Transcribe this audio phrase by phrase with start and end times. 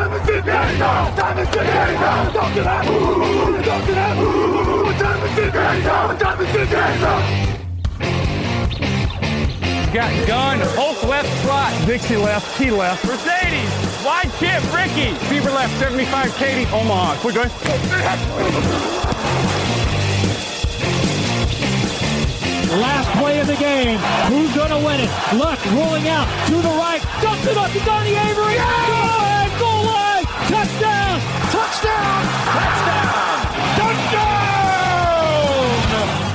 [0.00, 0.70] time is it now?
[9.92, 10.58] Got gun.
[10.76, 11.86] Hulk left slot.
[11.86, 12.56] Dixie left.
[12.56, 13.04] Key left.
[13.04, 13.70] Mercedes.
[14.04, 14.62] Wide chip.
[14.72, 15.12] Ricky.
[15.28, 15.76] Beaver left.
[15.78, 16.34] 75.
[16.36, 16.70] Katie.
[16.72, 17.16] Omaha.
[17.20, 17.50] Quick going.
[22.80, 23.98] Last play of the game.
[24.28, 25.10] Who's going to win it?
[25.34, 27.02] Luck rolling out to the right.
[27.20, 28.54] Dumps it up to Donnie Avery.
[28.54, 29.39] Yeah!
[29.60, 30.26] Goal line.
[30.48, 31.20] Touchdown.
[31.52, 32.20] Touchdown.
[32.56, 33.40] Touchdown.
[33.76, 34.40] Touchdown.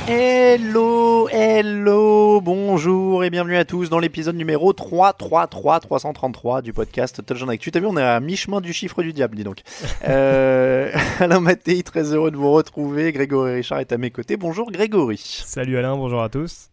[0.07, 7.49] Hello, hello, bonjour et bienvenue à tous dans l'épisode numéro 333 333 du podcast Touchdown
[7.49, 7.71] Actu.
[7.71, 9.61] T'as vu, on est à mi-chemin du chiffre du diable, dis donc.
[10.07, 13.11] Euh, Alain Mattei, très heureux de vous retrouver.
[13.11, 14.37] Grégory Richard est à mes côtés.
[14.37, 15.17] Bonjour Grégory.
[15.17, 16.69] Salut Alain, bonjour à tous.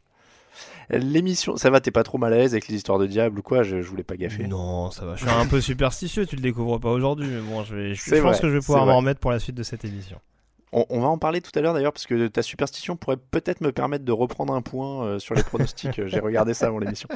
[0.92, 3.42] L'émission, ça va, t'es pas trop mal à l'aise avec les histoires de diable ou
[3.42, 4.46] quoi je, je voulais pas gaffer.
[4.46, 5.16] Non, ça va.
[5.16, 8.02] Je suis un peu superstitieux, tu le découvres pas aujourd'hui, mais bon, je, vais, je,
[8.02, 9.84] C'est je pense vrai, que je vais pouvoir m'en remettre pour la suite de cette
[9.84, 10.18] émission.
[10.74, 13.72] On, va en parler tout à l'heure d'ailleurs parce que ta superstition pourrait peut-être me
[13.72, 16.06] permettre de reprendre un point euh, sur les pronostics.
[16.06, 17.08] J'ai regardé ça avant l'émission.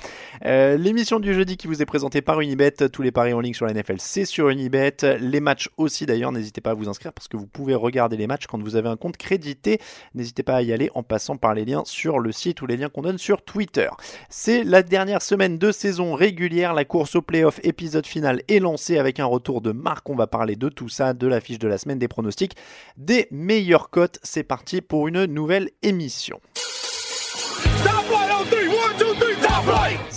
[0.45, 2.73] Euh, l'émission du jeudi qui vous est présentée par Unibet.
[2.93, 4.97] Tous les paris en ligne sur la NFL, c'est sur Unibet.
[5.21, 6.33] Les matchs aussi d'ailleurs.
[6.33, 8.91] N'hésitez pas à vous inscrire parce que vous pouvez regarder les matchs quand vous avez
[8.91, 9.81] un compte crédité.
[10.15, 12.77] N'hésitez pas à y aller en passant par les liens sur le site ou les
[12.77, 13.89] liens qu'on donne sur Twitter.
[14.29, 16.75] C'est la dernière semaine de saison régulière.
[16.75, 20.11] La course au playoff épisode final est lancée avec un retour de Marc.
[20.11, 22.55] On va parler de tout ça, de l'affiche de la semaine, des pronostics,
[22.99, 24.19] des meilleures cotes.
[24.25, 26.41] C'est parti pour une nouvelle émission.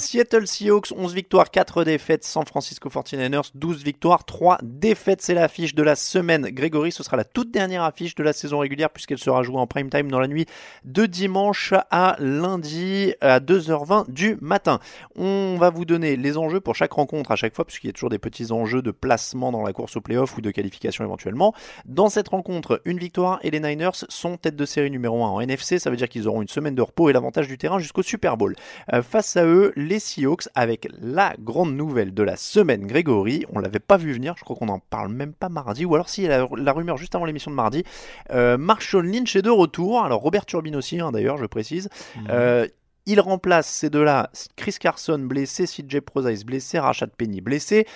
[0.10, 2.24] Seattle Seahawks, 11 victoires, 4 défaites.
[2.24, 5.22] San Francisco 49ers, 12 victoires, 3 défaites.
[5.22, 6.50] C'est l'affiche de la semaine.
[6.50, 9.68] Grégory, ce sera la toute dernière affiche de la saison régulière puisqu'elle sera jouée en
[9.68, 10.48] prime time dans la nuit
[10.84, 14.80] de dimanche à lundi à 2h20 du matin.
[15.16, 17.94] On va vous donner les enjeux pour chaque rencontre à chaque fois puisqu'il y a
[17.94, 21.54] toujours des petits enjeux de placement dans la course au playoff ou de qualification éventuellement.
[21.86, 25.40] Dans cette rencontre, une victoire et les Niners sont tête de série numéro 1 en
[25.40, 25.78] NFC.
[25.78, 28.38] Ça veut dire qu'ils auront une semaine de repos et l'avantage du terrain jusqu'au Super
[28.38, 28.56] Bowl.
[28.92, 33.46] Euh, face à eux, les Seahawks avec la grande nouvelle de la semaine, Grégory.
[33.54, 36.10] On l'avait pas vu venir, je crois qu'on n'en parle même pas mardi, ou alors
[36.10, 37.84] si, la, la rumeur juste avant l'émission de mardi.
[38.32, 41.90] Euh, Marshall Lynch est de retour, alors Robert Turbin aussi hein, d'ailleurs, je précise.
[42.30, 42.68] Euh,
[43.06, 47.88] il remplace ces deux-là, Chris Carson blessé, CJ Prozais blessé, Rashad Penny blessé.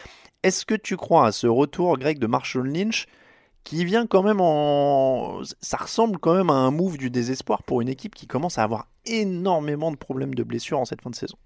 [0.41, 3.07] Est-ce que tu crois à ce retour grec de Marshall Lynch
[3.63, 5.41] qui vient quand même en...
[5.61, 8.63] Ça ressemble quand même à un move du désespoir pour une équipe qui commence à
[8.63, 11.37] avoir énormément de problèmes de blessures en cette fin de saison?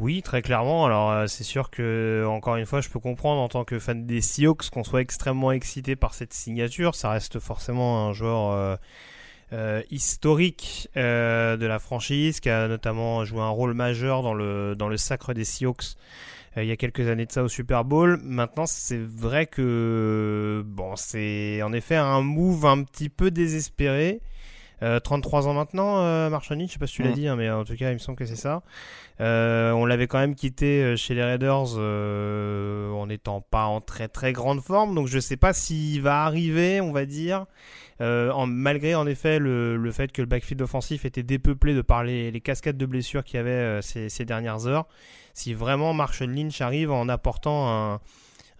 [0.00, 0.86] Oui, très clairement.
[0.86, 4.06] Alors, euh, c'est sûr que, encore une fois, je peux comprendre en tant que fan
[4.06, 6.94] des Seahawks qu'on soit extrêmement excité par cette signature.
[6.94, 8.76] Ça reste forcément un joueur euh,
[9.52, 14.88] euh, historique de la franchise qui a notamment joué un rôle majeur dans le, dans
[14.88, 15.96] le sacre des Seahawks
[16.56, 18.18] il y a quelques années de ça au Super Bowl.
[18.24, 24.20] Maintenant, c'est vrai que bon, c'est en effet un move un petit peu désespéré.
[24.82, 27.14] Euh, 33 ans maintenant, euh, Marshall Lynch, je sais pas si tu l'as Mhm.
[27.14, 28.62] dit, hein, mais en tout cas, il me semble que c'est ça.
[29.20, 33.80] Euh, on l'avait quand même quitté euh, chez les Raiders euh, en n'étant pas en
[33.82, 37.44] très très grande forme, donc je sais pas s'il va arriver, on va dire,
[38.00, 42.02] en, malgré en effet le, le fait que le backfield offensif était dépeuplé de par
[42.02, 44.86] les, les cascades de blessures qu'il y avait ces, ces dernières heures.
[45.34, 48.00] Si vraiment Marshall Lynch arrive en apportant un,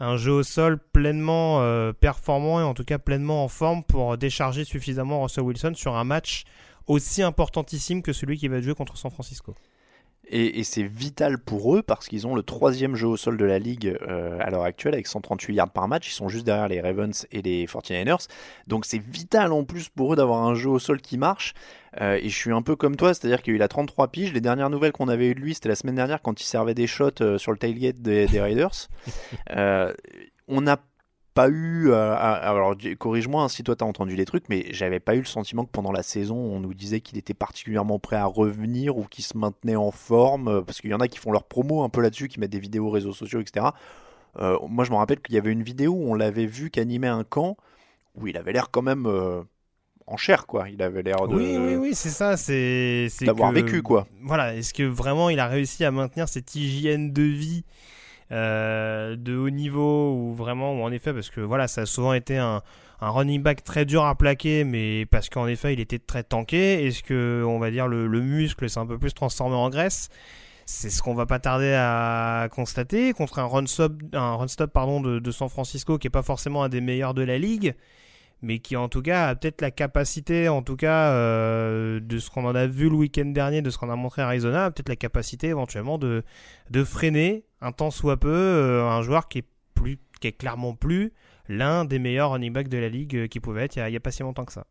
[0.01, 4.17] un jeu au sol pleinement euh, performant et en tout cas pleinement en forme pour
[4.19, 6.45] décharger suffisamment Russell Wilson sur un match
[6.87, 9.55] aussi importantissime que celui qui va être joué contre San Francisco.
[10.33, 13.59] Et, c'est vital pour eux parce qu'ils ont le troisième jeu au sol de la
[13.59, 16.09] ligue euh, à l'heure actuelle avec 138 yards par match.
[16.09, 18.29] Ils sont juste derrière les Ravens et les 49ers.
[18.69, 21.55] Donc c'est vital en plus pour eux d'avoir un jeu au sol qui marche.
[22.01, 24.33] Euh, et je suis un peu comme toi, c'est-à-dire qu'il a 33 piges.
[24.33, 26.75] Les dernières nouvelles qu'on avait eues de lui, c'était la semaine dernière quand il servait
[26.75, 28.89] des shots euh, sur le tailgate des, des Raiders.
[30.47, 30.77] on n'a
[31.35, 31.91] pas eu.
[31.91, 35.25] Euh, alors, corrige-moi hein, si toi t'as entendu les trucs, mais j'avais pas eu le
[35.25, 39.05] sentiment que pendant la saison, on nous disait qu'il était particulièrement prêt à revenir ou
[39.05, 40.49] qu'il se maintenait en forme.
[40.49, 42.51] Euh, parce qu'il y en a qui font leur promo un peu là-dessus, qui mettent
[42.51, 43.67] des vidéos réseaux sociaux, etc.
[44.39, 47.09] Euh, moi, je me rappelle qu'il y avait une vidéo où on l'avait vu qu'animer
[47.09, 47.57] un camp
[48.15, 49.07] où il avait l'air quand même.
[50.07, 53.83] en chair quoi, il avait l'air de Oui oui oui, c'est ça, c'est d'avoir vécu
[53.83, 54.09] quoi.
[54.23, 57.65] Voilà, est-ce que vraiment il a réussi à maintenir cette hygiène de vie
[58.33, 62.13] euh, de haut niveau ou vraiment ou en effet parce que voilà ça a souvent
[62.13, 62.63] été un,
[63.01, 66.87] running back très dur à plaquer mais parce qu'en effet il était très tanké.
[66.87, 70.11] Est-ce que on va dire le, muscle s'est un peu plus transformé en graisse?
[70.67, 74.73] C'est ce qu'on va pas tarder à constater contre un run stop un run stop
[74.73, 77.75] pardon de, de San Francisco qui est pas forcément un des meilleurs de la ligue
[78.43, 82.31] mais qui en tout cas a peut-être la capacité, en tout cas euh, de ce
[82.31, 84.89] qu'on en a vu le week-end dernier, de ce qu'on a montré à Arizona, peut-être
[84.89, 86.23] la capacité éventuellement de,
[86.71, 90.75] de freiner un temps soit peu euh, un joueur qui est, plus, qui est clairement
[90.75, 91.13] plus
[91.49, 93.97] l'un des meilleurs running backs de la ligue euh, qui pouvait être il n'y a,
[93.97, 94.67] a, pas si longtemps que ça.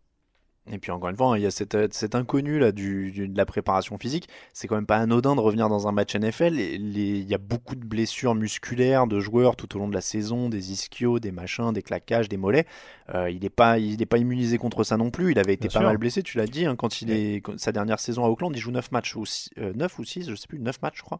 [0.71, 1.75] Et puis encore une fois, il y a cet,
[2.15, 4.29] inconnu là du, de la préparation physique.
[4.53, 6.59] C'est quand même pas anodin de revenir dans un match NFL.
[6.59, 10.49] il y a beaucoup de blessures musculaires de joueurs tout au long de la saison,
[10.49, 12.65] des ischios, des machins, des claquages, des mollets.
[13.13, 15.31] Euh, il n'est pas, il pas immunisé contre ça non plus.
[15.31, 17.99] Il avait été pas mal blessé, tu l'as dit, hein, quand il est sa dernière
[17.99, 19.23] saison à Auckland, il joue 9 matchs ou
[19.57, 21.19] 9 ou 6, je sais plus, 9 matchs je crois.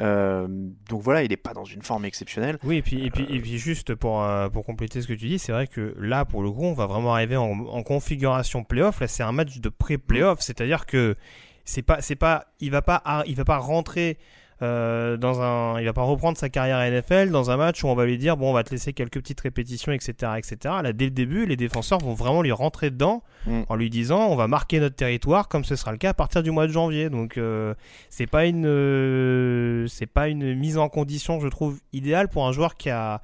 [0.00, 0.46] Euh,
[0.88, 2.58] donc voilà, il n'est pas dans une forme exceptionnelle.
[2.64, 5.28] Oui, et puis, et puis, et puis juste pour, euh, pour compléter ce que tu
[5.28, 8.64] dis, c'est vrai que là, pour le coup, on va vraiment arriver en, en configuration
[8.64, 9.00] playoff.
[9.00, 11.16] Là, c'est un match de pré-playoff, c'est-à-dire que
[11.64, 14.18] c'est pas, c'est pas, il va pas, il va pas rentrer
[14.62, 17.88] euh, dans un, il va pas reprendre sa carrière à NFL dans un match où
[17.88, 20.56] on va lui dire bon, on va te laisser quelques petites répétitions, etc., etc.
[20.82, 23.62] Là, dès le début, les défenseurs vont vraiment lui rentrer dedans mm.
[23.68, 26.42] en lui disant on va marquer notre territoire comme ce sera le cas à partir
[26.42, 27.10] du mois de janvier.
[27.10, 27.74] Donc euh,
[28.08, 32.52] c'est pas une, euh, c'est pas une mise en condition, je trouve, idéale pour un
[32.52, 33.20] joueur qui a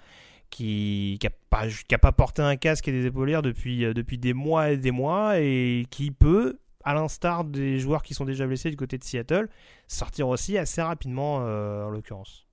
[0.50, 4.34] qui n'a pas, qui a pas porté un casque et des épaulières depuis, depuis des
[4.34, 8.70] mois et des mois et qui peut à l'instar des joueurs qui sont déjà blessés
[8.70, 9.48] du côté de Seattle,
[9.88, 12.46] sortir aussi assez rapidement euh, en l'occurrence.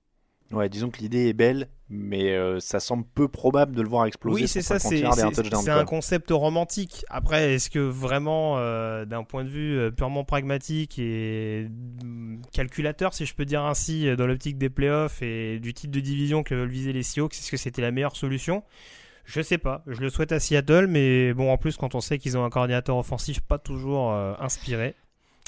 [0.52, 4.06] Ouais, disons que l'idée est belle, mais euh, ça semble peu probable de le voir
[4.06, 4.42] exploser.
[4.42, 7.04] Oui, c'est ça, c'est un, concept romantique.
[7.08, 11.68] Après, est-ce que vraiment, euh, d'un point de vue purement pragmatique et
[12.52, 16.42] calculateur, si je peux dire ainsi, dans l'optique des playoffs et du type de division
[16.42, 18.64] que veulent viser les Seahawks, est-ce que c'était la meilleure solution?
[19.30, 22.18] Je sais pas, je le souhaite à Seattle, mais bon, en plus, quand on sait
[22.18, 24.96] qu'ils ont un coordinateur offensif pas toujours euh, inspiré,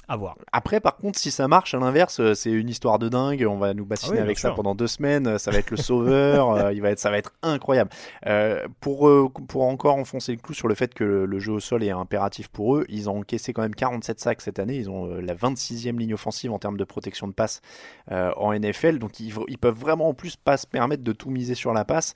[0.09, 0.37] à voir.
[0.53, 3.47] Après, par contre, si ça marche, à l'inverse, euh, c'est une histoire de dingue.
[3.49, 5.39] On va nous bassiner ah avec ça pendant deux semaines.
[5.39, 6.51] Ça va être le sauveur.
[6.63, 7.91] Euh, il va être, ça va être incroyable.
[8.81, 11.91] pour, pour encore enfoncer le clou sur le fait que le, jeu au sol est
[11.91, 14.77] impératif pour eux, ils ont encaissé quand même 47 sacs cette année.
[14.77, 17.63] Ils ont la 26e ligne offensive en termes de protection de passe
[18.11, 18.99] en NFL.
[18.99, 21.85] Donc, ils, ils, peuvent vraiment en plus pas se permettre de tout miser sur la
[21.85, 22.15] passe.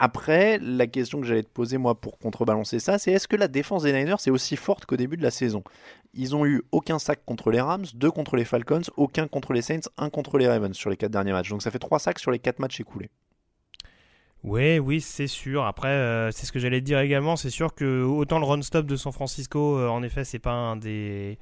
[0.00, 3.48] Après, la question que j'allais te poser moi pour contrebalancer ça, c'est est-ce que la
[3.48, 5.64] défense des Niners est aussi forte qu'au début de la saison?
[6.14, 9.60] Ils ont eu aucun sac contre les Rams, deux contre les Falcons, aucun contre les
[9.60, 11.50] Saints, un contre les Ravens sur les quatre derniers matchs.
[11.50, 13.10] Donc ça fait trois sacs sur les quatre matchs écoulés.
[14.44, 15.64] Oui, oui, c'est sûr.
[15.64, 17.34] Après, euh, c'est ce que j'allais te dire également.
[17.34, 20.52] C'est sûr que autant le run stop de San Francisco, euh, en effet, c'est pas
[20.52, 21.38] un des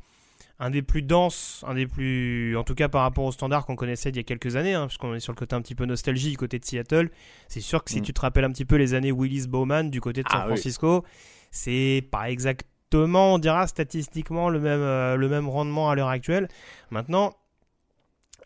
[0.58, 3.76] un des plus denses, un des plus, en tout cas par rapport au standard qu'on
[3.76, 5.84] connaissait il y a quelques années, hein, puisqu'on est sur le côté un petit peu
[5.84, 7.10] nostalgie du côté de Seattle.
[7.48, 8.04] C'est sûr que si mm.
[8.04, 10.46] tu te rappelles un petit peu les années Willis Bowman du côté de San ah
[10.46, 11.04] Francisco,
[11.50, 16.48] c'est pas exactement, on dira statistiquement le même, euh, le même rendement à l'heure actuelle.
[16.90, 17.34] Maintenant,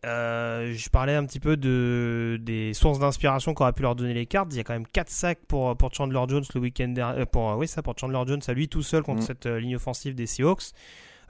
[0.05, 4.27] euh, je parlais un petit peu de, des sources d'inspiration qu'aurait pu leur donner les
[4.27, 4.49] cartes.
[4.51, 7.21] Il y a quand même 4 sacs pour, pour Chandler Jones le week-end dernier.
[7.21, 9.27] Euh, pour, oui, ça, pour Chandler Jones à lui tout seul contre mm.
[9.27, 10.73] cette ligne offensive des Seahawks.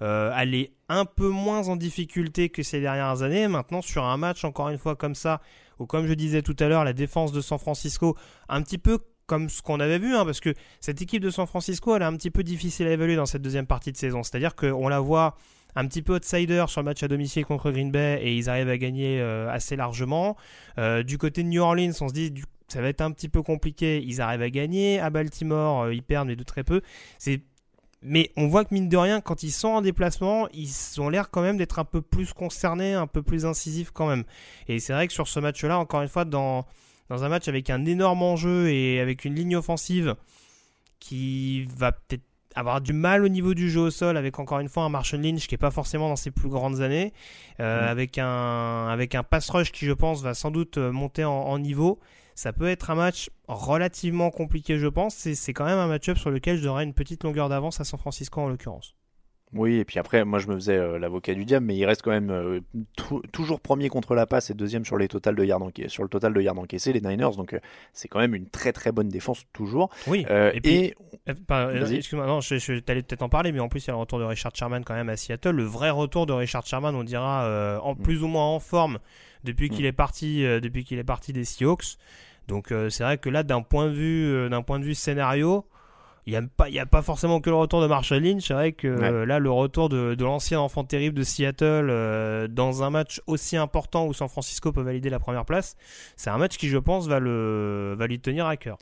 [0.02, 3.48] Euh, elle est un peu moins en difficulté que ces dernières années.
[3.48, 5.40] Maintenant, sur un match, encore une fois, comme ça,
[5.78, 8.16] où, comme je disais tout à l'heure, la défense de San Francisco,
[8.48, 11.46] un petit peu comme ce qu'on avait vu, hein, parce que cette équipe de San
[11.46, 14.24] Francisco, elle est un petit peu difficile à évaluer dans cette deuxième partie de saison.
[14.24, 15.36] C'est-à-dire qu'on la voit
[15.76, 18.68] un petit peu outsider sur le match à domicile contre Green Bay et ils arrivent
[18.68, 20.36] à gagner euh, assez largement.
[20.78, 22.34] Euh, du côté de New Orleans, on se dit
[22.66, 24.02] ça va être un petit peu compliqué.
[24.04, 25.00] Ils arrivent à gagner.
[25.00, 26.80] À Baltimore, ils perdent mais de très peu.
[27.18, 27.42] C'est
[28.02, 31.30] mais on voit que mine de rien, quand ils sont en déplacement, ils ont l'air
[31.30, 34.24] quand même d'être un peu plus concernés, un peu plus incisifs quand même.
[34.68, 36.64] Et c'est vrai que sur ce match-là, encore une fois, dans,
[37.08, 40.14] dans un match avec un énorme enjeu et avec une ligne offensive
[40.98, 42.22] qui va peut-être
[42.56, 45.20] avoir du mal au niveau du jeu au sol avec encore une fois un Marshall
[45.20, 47.12] Lynch qui est pas forcément dans ses plus grandes années,
[47.60, 47.88] euh, Mm.
[47.88, 51.58] avec un avec un pass rush qui je pense va sans doute monter en, en
[51.58, 52.00] niveau.
[52.34, 55.14] Ça peut être un match relativement compliqué, je pense.
[55.14, 57.98] C'est quand même un match-up sur lequel je donnerais une petite longueur d'avance à San
[58.00, 58.94] Francisco en l'occurrence.
[59.52, 62.02] Oui, et puis après, moi je me faisais euh, l'avocat du diable, mais il reste
[62.02, 62.60] quand même euh,
[62.96, 66.04] tou- toujours premier contre la passe et deuxième sur, les totales de yards enca- sur
[66.04, 67.34] le total de yards encaissés, les Niners.
[67.36, 67.58] Donc euh,
[67.92, 69.90] c'est quand même une très très bonne défense toujours.
[70.06, 70.24] Oui.
[70.54, 70.94] Et puis, et
[71.48, 71.96] Vas-y.
[71.96, 73.98] Excuse-moi, non, je, je t'allais peut-être en parler, mais en plus il y a le
[73.98, 75.50] retour de Richard Sherman quand même à Seattle.
[75.50, 78.02] Le vrai retour de Richard Sherman, on dira, en Mm.
[78.02, 79.00] plus ou moins en forme
[79.44, 79.74] depuis Mm.
[79.74, 81.96] qu'il est parti, euh, depuis qu'il est parti des Seahawks.
[82.48, 84.94] Donc euh, c'est vrai que là, d'un point de vue, euh, d'un point de vue
[84.94, 85.66] scénario,
[86.26, 88.46] il n'y a pas, il y a pas forcément que le retour de Marshall Lynch.
[88.48, 92.90] C'est vrai que là, le retour de, de l'ancien enfant terrible de Seattle dans un
[92.90, 95.76] match aussi important où San Francisco peut valider la première place,
[96.16, 98.76] c'est un match qui, je pense, va le, va lui tenir à cœur.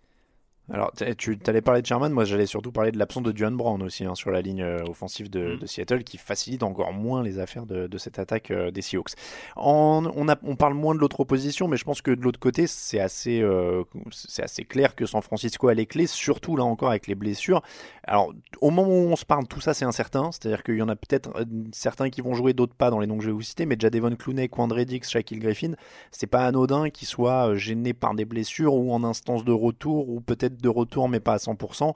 [0.72, 3.82] Alors tu allais parler de Sherman, moi j'allais surtout parler de l'absence de Duane Brown
[3.82, 5.58] aussi hein, sur la ligne euh, offensive de, Mm.
[5.60, 9.12] de Seattle qui facilite encore moins les affaires de, de cette attaque euh, des Seahawks.
[9.56, 12.40] En- on, a, on parle moins de l'autre opposition, mais je pense que de l'autre
[12.40, 16.64] côté c'est assez, euh, c'est assez clair que San Francisco a les clés, surtout là
[16.64, 17.62] encore avec les blessures.
[18.04, 20.88] Alors au moment où on se parle, tout ça c'est incertain, c'est-à-dire qu'il y en
[20.88, 21.30] a peut-être
[21.72, 23.76] certains qui vont jouer, d'autres pas dans les noms que je vais vous citer, mais
[23.76, 25.72] déjà Devon Clooney, Quandre Dix, Shaquille Griffin,
[26.10, 30.20] c'est pas anodin qu'ils soient gênés par des blessures ou en instance de retour ou
[30.20, 31.94] peut-être de retour mais pas à 100%.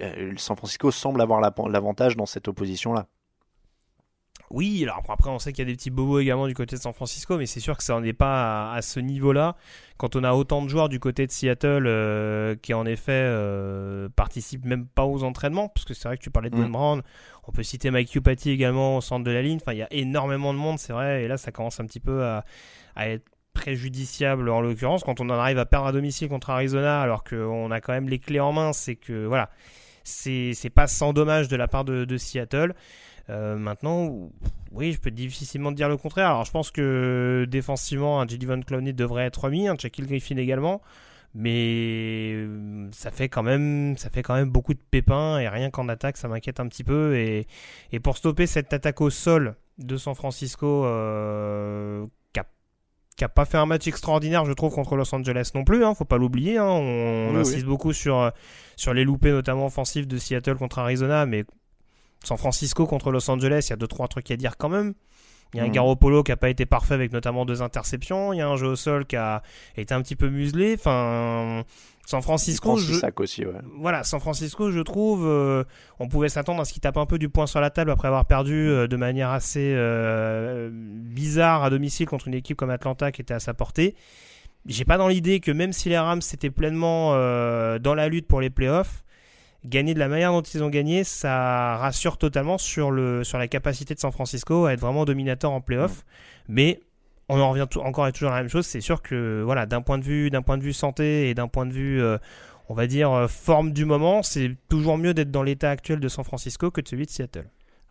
[0.00, 3.06] Euh, San Francisco semble avoir la- l'avantage dans cette opposition-là.
[4.50, 6.80] Oui, alors après on sait qu'il y a des petits bobos également du côté de
[6.80, 9.56] San Francisco, mais c'est sûr que ça n'en est pas à, à ce niveau-là.
[9.98, 14.08] Quand on a autant de joueurs du côté de Seattle euh, qui en effet euh,
[14.16, 16.60] participent même pas aux entraînements, parce que c'est vrai que tu parlais de Mm.
[16.60, 17.02] Wayne Brown,
[17.46, 19.88] on peut citer Mike Upati également au centre de la ligne, enfin il y a
[19.92, 22.42] énormément de monde, c'est vrai, et là ça commence un petit peu à,
[22.96, 23.26] à être
[23.58, 27.70] préjudiciable en l'occurrence quand on en arrive à perdre à domicile contre Arizona alors qu'on
[27.72, 29.50] a quand même les clés en main, c'est que voilà,
[30.04, 32.74] c'est pas sans dommage de la part de, Seattle.
[33.30, 34.30] Euh, maintenant,
[34.70, 36.28] oui, je peux difficilement dire le contraire.
[36.28, 38.46] Alors, je pense que défensivement, un J.D.
[38.46, 40.80] Von Clowney devrait être remis, un Shaquille Griffin également,
[41.34, 45.68] mais euh, ça fait quand même, ça fait quand même beaucoup de pépins et rien
[45.70, 47.16] qu'en attaque, ça m'inquiète un petit peu.
[47.16, 47.46] Et,
[47.92, 52.06] et pour stopper cette attaque au sol de San Francisco, euh,
[53.18, 55.64] qui a qui a pas fait un match extraordinaire, je trouve, contre Los Angeles non
[55.64, 55.84] plus.
[55.84, 56.56] Hein, faut pas l'oublier.
[56.56, 58.30] Hein, on, on Oui, insiste beaucoup sur euh,
[58.76, 61.44] sur les loupés, notamment offensifs de Seattle contre Arizona, mais
[62.24, 64.94] San Francisco contre Los Angeles, il y a deux trois trucs à dire quand même.
[65.54, 65.72] Il y a un Mhm.
[65.72, 68.32] Garoppolo qui a pas été parfait avec notamment deux interceptions.
[68.32, 69.42] Il y a un jeu au sol qui a
[69.76, 70.74] été un petit peu muselé.
[70.74, 71.64] Enfin,
[72.08, 72.94] San Francisco, je...
[73.18, 73.52] aussi, ouais.
[73.78, 75.64] voilà, San Francisco, je trouve, euh,
[75.98, 78.08] on pouvait s'attendre à ce qu'il tape un peu du poing sur la table après
[78.08, 83.12] avoir perdu euh, de manière assez euh, bizarre à domicile contre une équipe comme Atlanta
[83.12, 83.94] qui était à sa portée.
[84.64, 88.40] J'ai pas dans l'idée que même si les Rams étaient pleinement dans la lutte pour
[88.40, 89.04] les playoffs,
[89.64, 93.48] gagner de la manière dont ils ont gagné, ça rassure totalement sur, le, sur la
[93.48, 96.04] capacité de San Francisco à être vraiment dominateur en playoffs.
[96.48, 96.80] Mais
[97.28, 98.66] on en revient tout- encore et toujours à la même chose.
[98.66, 101.48] C'est sûr que voilà, d'un point de vue, d'un point de vue santé et d'un
[101.48, 102.18] point de vue, euh,
[102.68, 106.08] on va dire euh, forme du moment, c'est toujours mieux d'être dans l'état actuel de
[106.08, 107.48] San Francisco que de celui de Seattle.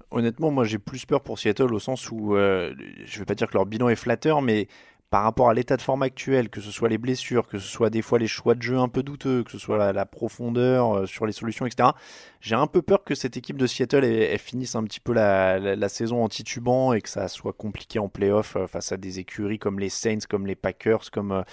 [0.09, 2.73] Honnêtement, moi j'ai plus peur pour Seattle au sens où euh,
[3.05, 4.67] je vais pas dire que leur bilan est flatteur, mais
[5.09, 7.89] par rapport à l'état de forme actuel, que ce soit les blessures, que ce soit
[7.89, 10.97] des fois les choix de jeu un peu douteux, que ce soit la, la profondeur
[10.97, 11.91] euh, sur les solutions, etc.
[12.41, 15.13] J'ai un peu peur que cette équipe de Seattle elle, elle finisse un petit peu
[15.13, 18.91] la, la- la saison en titubant et que ça soit compliqué en playoff euh, face
[18.91, 21.43] à des écuries comme les Saints, comme les Packers, comme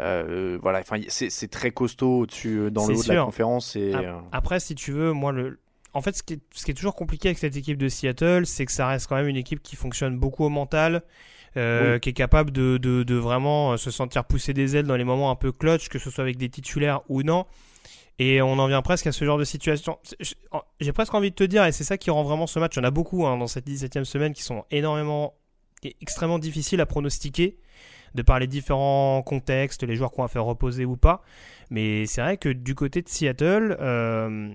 [0.00, 0.80] euh, voilà.
[0.80, 3.92] Enfin, c'est très costaud au-dessus dans le haut de la conférence et
[4.32, 5.60] Après, si tu veux, moi, le...
[5.92, 8.44] en fait, ce qui, est, ce qui est toujours compliqué avec cette équipe de Seattle,
[8.46, 11.02] c'est que ça reste quand même une équipe qui fonctionne beaucoup au mental,
[11.54, 15.30] qui est capable de, de, vraiment euh, se sentir pousser des ailes dans les moments
[15.30, 17.46] un peu clutch, que ce soit avec des titulaires ou non.
[18.18, 19.98] Et on en vient presque à ce genre de situation.
[20.80, 22.78] J'ai presque envie de te dire, et c'est ça qui rend vraiment ce match, il
[22.78, 25.34] y en a beaucoup hein, dans cette 17e semaine qui sont énormément,
[25.82, 27.58] et extrêmement difficiles à pronostiquer,
[28.14, 31.22] de par les différents contextes, les joueurs qu'on va faire reposer ou pas.
[31.70, 34.54] Mais c'est vrai que du côté de Seattle, euh,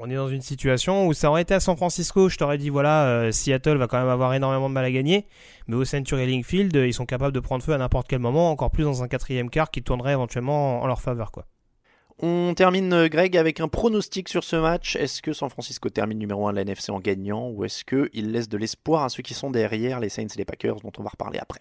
[0.00, 2.70] on est dans une situation où ça aurait été à San Francisco, je t'aurais dit
[2.70, 5.26] voilà, euh, Seattle va quand même avoir énormément de mal à gagner,
[5.66, 8.20] mais au Century Link Field, euh, ils sont capables de prendre feu à n'importe quel
[8.20, 11.32] moment, encore plus dans un quatrième quart qui tournerait éventuellement en leur faveur.
[11.32, 11.46] quoi.
[12.20, 14.96] On termine, euh, Greg, avec un pronostic sur ce match.
[14.96, 18.32] Est-ce que San Francisco termine numéro 1 de la NFC en gagnant ou est-ce qu'il
[18.32, 21.02] laisse de l'espoir à ceux qui sont derrière, les Saints et les Packers, dont on
[21.02, 21.60] va reparler après?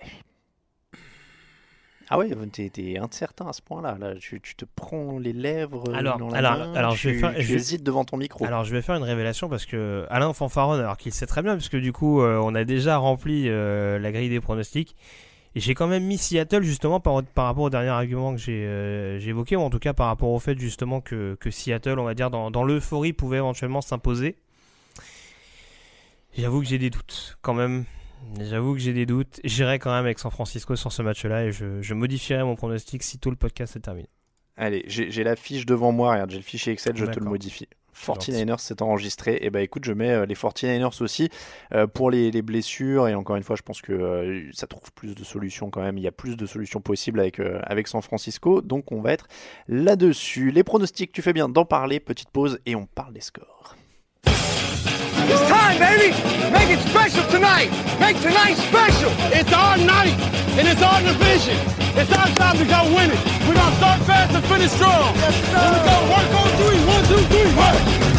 [2.09, 3.97] Ah ouais, t'es, t'es incertain à ce point-là.
[3.99, 7.09] Là, tu, tu te prends les lèvres Alors- dans la alors- main, alors, tu, je
[7.09, 8.45] vais faire- tu je hésites devant ton micro.
[8.45, 11.55] Alors je vais faire une révélation parce que Alain Fanfaron, alors qu'il sait très bien,
[11.55, 14.95] puisque du coup euh, on a déjà rempli euh, la grille des pronostics,
[15.55, 18.63] Et j'ai quand même mis Seattle justement par, par rapport au dernier argument que j'ai
[18.65, 22.03] euh, évoqué, ou en tout cas par rapport au fait justement que, que Seattle, on
[22.05, 24.37] va dire, dans, dans l'euphorie pouvait éventuellement s'imposer.
[26.37, 27.85] J'avoue que j'ai des doutes quand même.
[28.39, 29.39] J'avoue que j'ai des doutes.
[29.43, 33.03] J'irai quand même avec San Francisco sur ce match-là et je, je modifierai mon pronostic
[33.03, 34.09] si tout le podcast est terminé.
[34.57, 37.67] Allez, j'ai la fiche devant moi, regarde, j'ai le fichier Excel, je te le modifie.
[37.97, 39.33] 49ers s'est enregistré.
[39.33, 41.29] Et eh bah ben, écoute, je mets euh, les 49ers aussi
[41.73, 43.07] euh, pour les, les, blessures.
[43.07, 45.97] Et encore une fois, je pense que euh, ça trouve plus de solutions quand même.
[45.97, 48.61] Il y a plus de solutions possibles avec, avec San Francisco.
[48.61, 49.27] Donc on va être
[49.67, 50.51] là-dessus.
[50.51, 51.99] Les pronostics, tu fais bien d'en parler.
[51.99, 53.75] Petite pause et on parle des scores.
[55.29, 56.15] It's time, baby!
[56.51, 57.69] Make it special tonight!
[57.99, 59.11] Make tonight special!
[59.35, 60.15] It's our night,
[60.55, 61.57] and it's our division.
[61.99, 63.19] It's our time to go win it.
[63.47, 65.15] We're gonna start fast and finish strong.
[65.15, 65.59] Yes, sir.
[65.59, 66.79] We're gonna work on three.
[66.87, 68.16] One, two, three, work!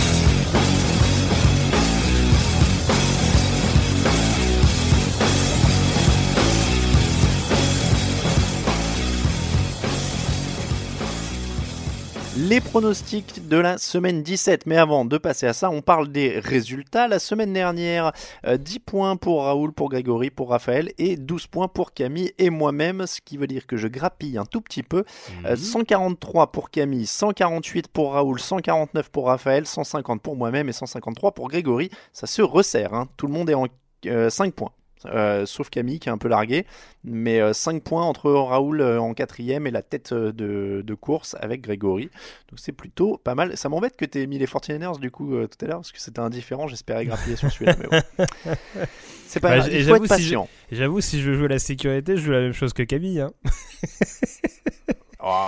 [12.49, 14.65] Les pronostics de la semaine 17.
[14.65, 17.07] Mais avant de passer à ça, on parle des résultats.
[17.07, 18.13] La semaine dernière,
[18.43, 22.49] 10 euh, points pour Raoul, pour Grégory, pour Raphaël et 12 points pour Camille et
[22.49, 25.05] moi-même, ce qui veut dire que je grappille un tout petit peu.
[25.55, 26.51] 143 euh, mhm.
[26.51, 31.91] pour Camille, 148 pour Raoul, 149 pour Raphaël, 150 pour moi-même et 153 pour Grégory.
[32.15, 33.09] Ça se resserre, hein.
[33.19, 33.67] tout le monde est en
[34.05, 34.73] 5 euh, points.
[35.07, 36.67] Euh, sauf Camille qui est un peu largué.
[37.05, 41.63] Mais 5 euh, points entre Raoul euh, en quatrième et la tête de, course avec
[41.63, 42.11] Grégory.
[42.51, 43.57] Donc c'est plutôt pas mal.
[43.57, 46.01] Ça m'embête que tu aies mis les 49ers du coup tout à l'heure parce que
[46.01, 46.67] c'était indifférent.
[46.67, 47.77] J'espérais grappiller sur celui-là.
[49.27, 50.49] C'est pas bah, Il faut être patient.
[50.73, 53.21] J'avoue, si, je veux jouer la sécurité, je joue la même chose que Camille.
[53.21, 53.31] Hein.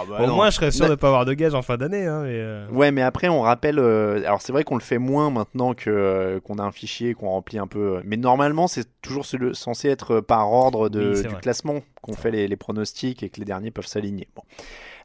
[0.08, 2.06] Bah Au moins, je serais sûr de ne pas avoir de gage en fin d'année.
[2.06, 2.68] Hein, euh.
[2.70, 3.78] Ouais, mais après, on rappelle.
[3.78, 7.14] Euh, alors, c'est vrai qu'on le fait moins maintenant que euh, qu'on a un fichier
[7.14, 8.00] qu'on remplit un peu.
[8.04, 12.56] Mais normalement, c'est toujours censé être par ordre de, du classement qu'on fait les, les,
[12.56, 14.28] pronostics et que les derniers peuvent s'aligner.
[14.34, 14.42] Bon.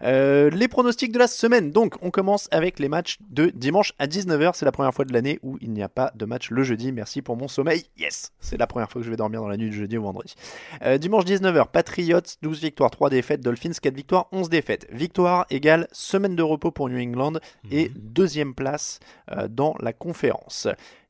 [0.04, 1.72] Euh, les pronostics de la semaine.
[1.72, 4.52] Donc, on commence avec les matchs de dimanche à 19h.
[4.56, 6.92] C'est la première fois de l'année où il n'y a pas de match le jeudi.
[6.92, 7.86] Merci pour mon sommeil.
[7.98, 10.04] Yes C'est la première fois que je vais dormir dans la nuit du jeudi au
[10.04, 10.36] vendredi.
[10.84, 13.42] Euh, dimanche 19h, Patriots, 12 victoires, 3 défaites.
[13.42, 14.88] Dolphins, 4 victoires, 11 défaites.
[14.92, 17.34] Victoire égale semaine de repos pour New England
[17.72, 17.96] et mhm.
[17.98, 19.00] deuxième place
[19.32, 20.68] euh, dans la conférence.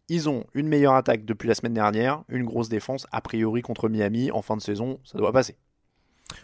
[0.07, 3.89] Ils ont une meilleure attaque depuis la semaine dernière, une grosse défense, a priori contre
[3.89, 4.29] Miami.
[4.31, 5.55] En fin de saison, ça doit passer.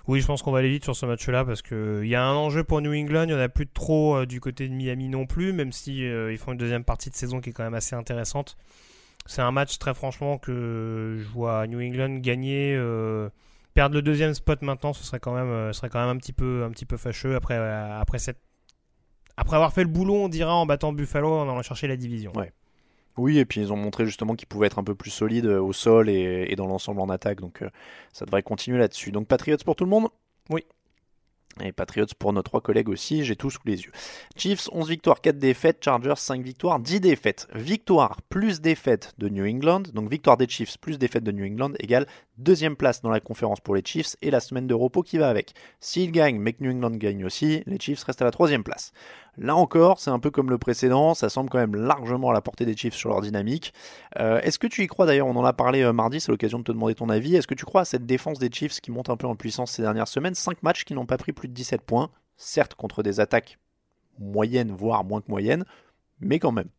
[0.08, 2.36] Oui, je pense qu'on va aller vite sur ce match-là parce qu'il y a un
[2.36, 3.24] enjeu pour New England.
[3.24, 6.06] Il n'y en a plus trop euh, du côté de Miami non plus, même si
[6.06, 8.58] euh, ils font une deuxième partie de saison qui est quand même assez intéressante.
[9.26, 12.76] C'est un match très franchement que je vois New England gagner.
[12.76, 13.30] Euh,
[13.74, 16.64] perdre le deuxième spot maintenant, ce serait quand même, serait quand même un petit peu,
[16.64, 18.42] un petit peu fâcheux après, après cette,
[19.38, 22.34] après avoir fait le boulot, on dira en battant Buffalo, en allant chercher la division.
[23.18, 25.62] Oui, et puis ils ont montré justement qu'ils pouvaient être un peu plus solides euh,
[25.62, 27.70] au sol et, dans l'ensemble en attaque, donc euh,
[28.14, 29.12] ça devrait continuer là-dessus.
[29.12, 30.08] Donc Patriots pour tout le monde?
[30.50, 30.66] Oui.
[31.62, 33.92] Et Patriots pour nos trois collègues aussi, j'ai tout sous les yeux.
[34.38, 35.84] Chiefs, 11 victoires, 4 défaites.
[35.84, 37.48] Chargers, 5 victoires, 10 défaites.
[37.54, 39.84] Victoire plus défaite de New England.
[39.94, 43.60] Donc victoire des Chiefs plus défaite de New England égale deuxième place dans la conférence
[43.60, 45.54] pour les Chiefs et la semaine de repos qui va avec.
[45.80, 48.94] S'ils gagnent, mais que New England gagne aussi, les Chiefs restent à la troisième place.
[49.38, 52.42] Là encore, c'est un peu comme le précédent, ça semble quand même largement à la
[52.42, 53.74] portée des Chiefs sur leur dynamique.
[54.20, 56.60] Euh, est-ce que tu y crois d'ailleurs On en a parlé euh, mardi, c'est l'occasion
[56.60, 57.36] de te demander ton avis.
[57.36, 59.72] Est-ce que tu crois à cette défense des Chiefs qui monte un peu en puissance
[59.72, 60.36] ces dernières semaines?
[60.36, 63.58] 5 matchs qui n'ont pas pris plus de 17 points, certes contre des attaques
[64.20, 65.64] moyennes, voire moins que moyennes,
[66.20, 66.70] mais quand même.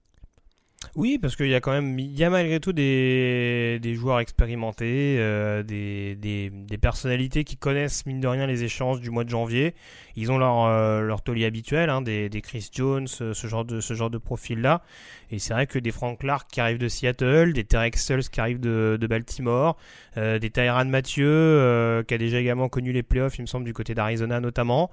[0.95, 4.21] Oui, parce qu'il y a quand même, il y a malgré tout des, des joueurs
[4.21, 9.25] expérimentés, euh, des, des, des, personnalités qui connaissent mine de rien les échanges du mois
[9.25, 9.75] de janvier.
[10.17, 13.65] Ils ont leur, euh, leur taulier habituel, hein, des, des Chris Jones, euh, ce genre
[13.65, 14.83] de, ce genre de profil-là.
[15.31, 18.41] Et c'est vrai que des Frank Clark qui arrivent de Seattle, des Terry Sells qui
[18.41, 19.77] arrivent de, de Baltimore,
[20.17, 23.95] des Tyrann Mathieu qui a déjà également connu les playoffs, il me semble, du côté
[23.95, 24.91] d'Arizona notamment.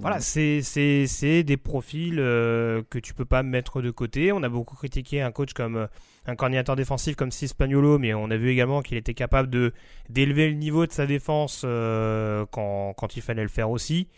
[0.00, 4.30] Voilà, c'est des profils euh, que tu peux pas mettre de côté.
[4.30, 5.86] On a beaucoup critiqué un coach comme euh,
[6.26, 9.72] un coordinateur défensif comme Spagnolo, mais on a vu également qu'il était capable de
[10.08, 14.08] d'élever le niveau de sa défense euh, quand, quand, il fallait le faire aussi.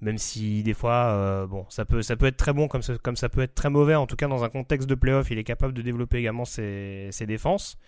[0.00, 3.16] Même si des fois, bon, ça peut, ça peut être très bon comme ça, comme
[3.16, 3.94] ça peut être très mauvais.
[3.94, 7.08] En tout cas, dans un contexte de playoff, il est capable de développer également ses,
[7.12, 7.78] ses défenses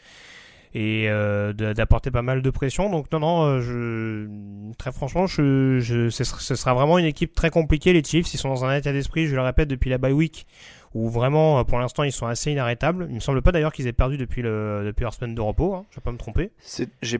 [0.74, 2.90] et euh, d'apporter pas mal de pression.
[2.90, 7.92] Donc non, non, euh, je, très franchement, ce, sera, vraiment une équipe très compliquée.
[7.92, 10.46] Les Chiefs, ils sont dans un état d'esprit, je le répète, depuis la bye week,
[10.94, 13.06] où vraiment, euh, pour l'instant, ils sont assez inarrêtables.
[13.08, 15.84] Il me semble pas d'ailleurs qu'ils aient perdu depuis, depuis leur semaine de repos, hein,
[15.90, 16.50] je vais pas me tromper.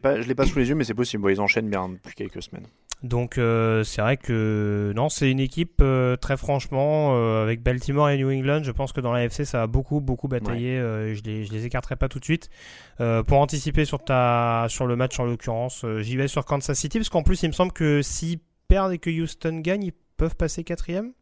[0.03, 2.43] Pas, je l'ai pas sous les yeux, mais c'est possible, ils enchaînent bien depuis quelques
[2.43, 2.67] semaines.
[3.05, 8.11] Donc euh, c'est vrai que non, c'est une équipe euh, très franchement euh, avec Baltimore
[8.11, 8.63] et New England.
[8.65, 10.79] Je pense que dans la FC ça va beaucoup beaucoup batailler.
[10.79, 12.51] euh, je les je les écarterai pas tout de suite.
[12.99, 17.09] Pour anticiper sur ta sur le match en l'occurrence, j'y vais sur Kansas City parce
[17.09, 20.65] qu'en plus il me semble que s'ils perdent et que Houston gagne, ils peuvent passer
[20.65, 21.13] quatrième.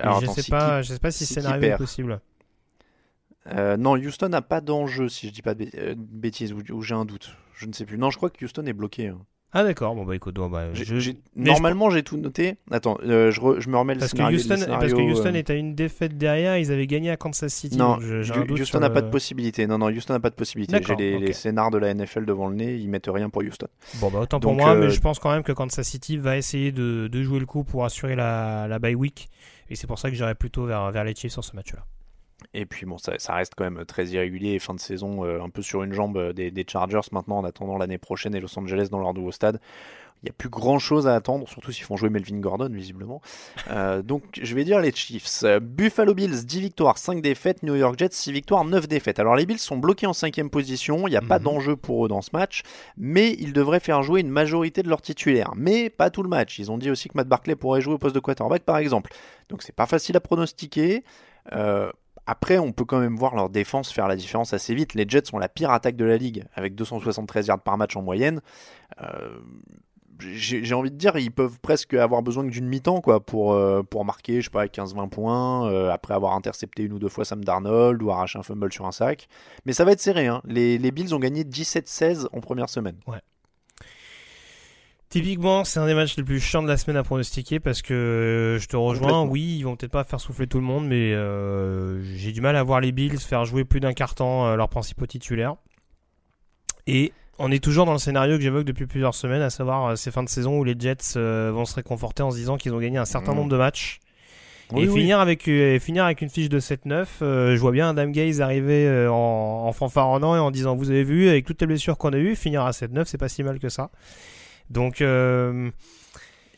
[0.00, 2.20] Alors, je attends, sais si pas, qui- je sais pas si si scénario est possible.
[3.78, 6.82] Non, Houston n'a pas d'enjeu, si je dis pas de bê- de bêtises, ou, ou
[6.82, 7.36] j'ai un doute.
[7.54, 7.98] Je ne sais plus.
[7.98, 9.08] Non, je crois que Houston est bloqué.
[9.08, 9.20] hein.
[9.56, 12.16] Ah d'accord, bon bah écoute, bon, bah, J'ai- je- j'ai- mais je- Normalement, j'ai tout
[12.16, 12.56] noté.
[12.72, 14.36] Attends, euh, je, re- je me remets le parce que scénario.
[14.36, 17.16] Houston, les parce que Houston euh, est à une défaite derrière, ils avaient gagné à
[17.16, 17.76] Kansas City.
[17.76, 19.66] Non, j'ai un doute Houston n'a le- pas de possibilité.
[19.68, 20.76] Non, non, Houston n'a pas de possibilité.
[20.84, 23.68] J'ai les, les scénars de la NFL devant le nez, ils mettent rien pour Houston.
[24.00, 26.36] Bon bah autant pour moi, euh, mais je pense quand même que Kansas City va
[26.36, 29.28] essayer de, de jouer le coup pour assurer la, la bye week.
[29.70, 31.84] Et c'est pour ça que j'irai plutôt vers, vers les Chiefs sur ce match-là.
[32.54, 34.58] Et puis bon, ça, ça reste quand même très irrégulier.
[34.58, 37.44] Fin de saison, euh, un peu sur une jambe euh, des, des Chargers maintenant en
[37.44, 39.60] attendant l'année prochaine et Los Angeles dans leur nouveau stade.
[40.22, 43.20] Il n'y a plus grand chose à attendre, surtout s'ils font jouer Melvin Gordon, visiblement.
[43.70, 45.44] Euh, donc je vais dire les Chiefs.
[45.60, 47.62] Buffalo Bills, 10 victoires, 5 défaites.
[47.62, 49.18] New York Jets, 6 victoires, 9 défaites.
[49.18, 51.06] Alors les Bills sont bloqués en 5 position.
[51.08, 51.44] Il n'y a pas Mhm.
[51.44, 52.62] d'enjeu pour eux dans ce match.
[52.96, 55.52] Mais ils devraient faire jouer une majorité de leurs titulaires.
[55.56, 56.58] Mais pas tout le match.
[56.58, 59.12] Ils ont dit aussi que Matt Barclay pourrait jouer au poste de quarterback, par exemple.
[59.50, 61.04] Donc c'est pas facile à pronostiquer.
[61.52, 61.90] Euh,
[62.26, 64.94] après, on peut quand même voir leur défense faire la différence assez vite.
[64.94, 68.02] Les Jets sont la pire attaque de la ligue, avec 273 yards par match en
[68.02, 68.40] moyenne.
[69.02, 69.38] Euh,
[70.20, 74.04] j'ai envie de dire, ils peuvent presque avoir besoin d'une mi-temps quoi, pour, euh, pour
[74.04, 77.44] marquer, je sais pas, 15-20 points, euh, après avoir intercepté une ou deux fois Sam
[77.44, 79.28] Darnold ou arraché un fumble sur un sac.
[79.66, 80.26] Mais ça va être serré.
[80.28, 80.40] Hein.
[80.44, 82.96] Les, les Bills ont gagné 17-16 en première semaine.
[85.22, 87.94] Typiquement, c'est un des matchs les plus chiants de la semaine à pronostiquer parce que
[87.94, 89.22] euh, je te rejoins.
[89.24, 92.56] Oui, ils vont peut-être pas faire souffler tout le monde, mais euh, j'ai du mal
[92.56, 95.54] à voir les Bills faire jouer plus d'un quart temps euh, leurs principaux titulaires.
[96.86, 100.10] Et on est toujours dans le scénario que j'évoque depuis plusieurs semaines, à savoir ces
[100.10, 102.98] fins de saison où les Jets vont se réconforter en se disant qu'ils ont gagné
[102.98, 103.36] un certain Mhm.
[103.38, 104.00] nombre de matchs.
[104.72, 105.00] Oui, et oui.
[105.00, 108.40] finir avec et finir avec une fiche de 7-9, euh, je vois bien Adam Gaze
[108.40, 109.14] arriver en,
[109.66, 112.34] en fanfaronnant et en disant vous avez vu avec toutes les blessures qu'on a eues,
[112.34, 113.90] finir à 7-9, c'est pas si mal que ça.
[114.70, 115.70] Donc euh,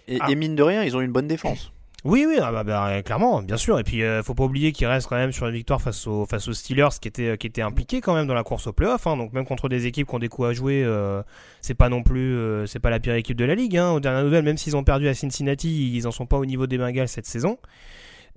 [0.09, 0.31] Et, Ah.
[0.31, 1.73] et mine de rien, ils ont une bonne défense.
[2.05, 3.77] oui, oui, ah bah, bah, clairement, bien sûr.
[3.81, 6.25] Et puis, euh, faut pas oublier qu'il reste quand même sur une victoire face aux,
[6.27, 9.05] face aux Steelers, qui était, qui était impliqué quand même dans la course au playoff.
[9.09, 9.16] Hein.
[9.16, 11.23] Donc, même contre des équipes qui ont des coups à jouer, euh,
[11.61, 13.77] c'est pas non plus, euh, c'est pas la pire équipe de la ligue.
[13.77, 13.90] Hein.
[13.90, 16.69] Aux dernières nouvelles, même s'ils ont perdu à Cincinnati, ils en sont pas au niveau
[16.69, 17.59] des Bengals cette saison.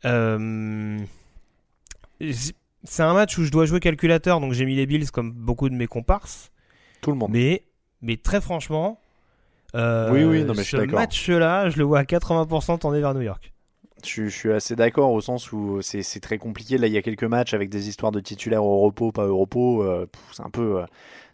[0.05, 0.97] Euh,
[2.21, 5.31] c'est- c'est un match où je dois jouer calculateur, donc j'ai mis les Bills comme
[5.31, 6.51] beaucoup de mes comparses.
[7.01, 7.29] Tout le monde.
[7.31, 7.63] Mais,
[8.01, 8.99] mais très franchement,
[9.75, 10.99] euh, Oui, oui, non, mais je suis ce d'accord.
[10.99, 13.53] match-là, je le vois à 80% tourner vers New York.
[14.03, 16.77] Je, suis- je suis assez d'accord au sens où c'est c'est très compliqué.
[16.77, 19.37] Là, il y a quelques matchs avec des histoires de titulaires au repos, pas au
[19.37, 19.83] repos.
[19.83, 20.85] euh, pff, c'est un peu, euh,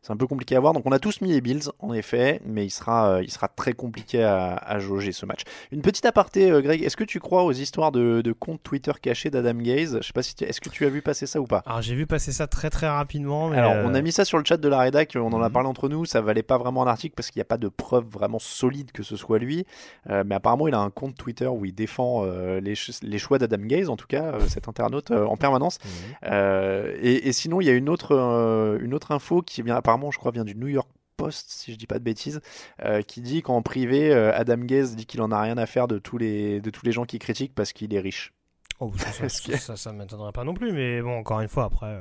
[0.06, 0.74] c'est un peu compliqué à voir.
[0.74, 3.48] Donc, on a tous mis les Bills, en effet, mais il sera, euh, il sera
[3.48, 5.42] très compliqué à, à jauger ce match.
[5.72, 6.84] Une petite aparté, euh, Greg.
[6.84, 9.98] Est-ce que tu crois aux histoires de, de comptes Twitter cachés d'Adam Gaze?
[10.02, 11.64] Je sais pas si, tu- est-ce que tu as vu passer ça ou pas?
[11.66, 13.50] Alors j'ai vu passer ça très très rapidement.
[13.50, 15.42] Mais Alors, euh, on a mis ça sur le chat de la rédac, on en
[15.42, 15.54] a Mhm.
[15.54, 17.68] parlé entre nous, ça valait pas vraiment un article parce qu'il n'y a pas de
[17.68, 19.66] preuve vraiment solide que ce soit lui.
[20.12, 23.18] Euh, mais apparemment, il a un compte Twitter où il défend euh, les, ch- les
[23.18, 25.80] choix d'Adam Gaze, en tout cas, euh, cet internaute, euh, en permanence.
[25.84, 25.90] Mhm.
[26.32, 29.76] Euh, et, et sinon, il y a une autre, euh, une autre info qui vient,
[29.76, 32.42] apparemment, je crois, vient du New York Post, si je dis pas de bêtises,
[32.84, 35.88] euh, qui dit qu'en privé, euh, Adam Gaze dit qu'il en a rien à faire
[35.88, 38.34] de tous les, de tous les gens qui critiquent parce qu'il est riche.
[38.80, 41.98] oh, ça, ça, m'étonnerait pas non plus, mais bon, encore une fois, après.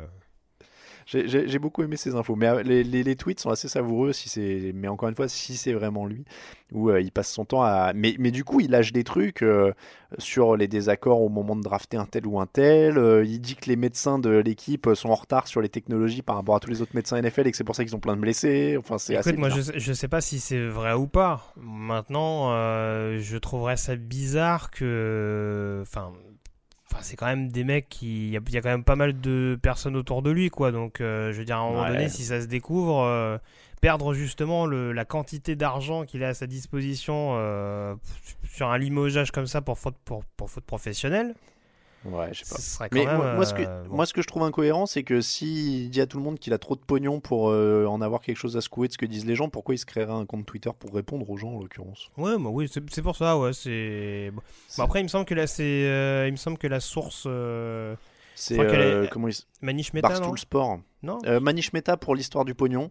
[1.06, 4.28] J'ai- beaucoup aimé ces infos, mais euh, les, les- les tweets sont assez savoureux, si
[4.28, 6.24] c'est, mais encore une fois, si c'est vraiment lui,
[6.72, 7.92] où euh, il passe son temps à...
[7.94, 9.72] Mais, mais du coup, il lâche des trucs euh,
[10.18, 13.54] sur les désaccords au moment de drafter un tel ou un tel, euh, il dit
[13.56, 16.70] que les médecins de l'équipe sont en retard sur les technologies par rapport à tous
[16.70, 18.98] les autres médecins NFL et que c'est pour ça qu'ils ont plein de blessés, enfin
[18.98, 19.74] c'est assez Écoute, moi bizarre.
[19.74, 21.52] je, je sais pas si c'est vrai ou pas.
[21.56, 22.50] Maintenant,
[23.18, 25.80] je trouverais ça bizarre que.
[25.82, 26.12] Enfin.
[26.94, 28.28] Enfin, c'est quand même des mecs qui.
[28.28, 30.48] Il y, a- il y a quand même pas mal de personnes autour de lui,
[30.48, 30.70] quoi.
[30.70, 31.88] Donc, euh, je veux dire, à un moment Ouais.
[31.88, 33.36] donné, si ça se découvre, euh,
[33.80, 37.94] perdre justement le, la quantité d'argent qu'il a à sa disposition euh,
[38.48, 41.34] sur un limogeage comme ça pour faute, pour, pour faute professionnelle,
[42.04, 42.60] Ouais, je sais pas.
[42.60, 43.16] ce Mais même.
[43.16, 43.96] moi, moi, ce que, euh, bon.
[43.96, 46.52] moi, ce que je trouve incohérent, c'est que s'il dit à tout le monde qu'il
[46.52, 49.06] a trop de pognon pour euh, en avoir quelque chose à secouer de ce que
[49.06, 51.60] disent les gens, pourquoi il se créerait un compte Twitter pour répondre aux gens en
[51.60, 52.10] l'occurrence?
[52.18, 53.52] Ouais, bah oui, c'est pour ça, ouais.
[53.52, 54.30] C'est.
[54.34, 55.62] Bon, C'est- après, il me semble que là, c'est.
[55.64, 57.24] euh, il me semble que la source.
[57.26, 57.94] euh,
[58.34, 60.14] C'est euh, comment il Manish Meta, non?
[60.14, 60.78] Barstool Sport.
[61.02, 61.18] Non?
[61.26, 62.90] Euh, Manish Meta pour l'histoire du pognon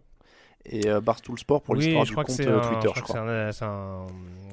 [0.66, 3.04] et euh, Barstool Sport pour Oui, l'histoire du compte c'est euh, un, Twitter, je je
[3.04, 4.06] crois c'est un, un-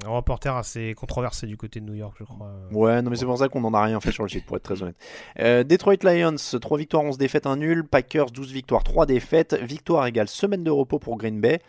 [0.04, 2.50] un reporter assez controversé du côté de New York, je crois.
[2.72, 4.56] Ouais, non mais c'est pour ça qu'on n'en a rien fait sur le site, pour
[4.56, 4.96] être très honnête.
[5.38, 7.84] Euh, Detroit Lions, 3 victoires, 11 défaites, 1 nul.
[7.86, 9.54] Packers, 12 victoires, 3 défaites.
[9.62, 11.60] Victoire égale semaine de repos pour Green Bay.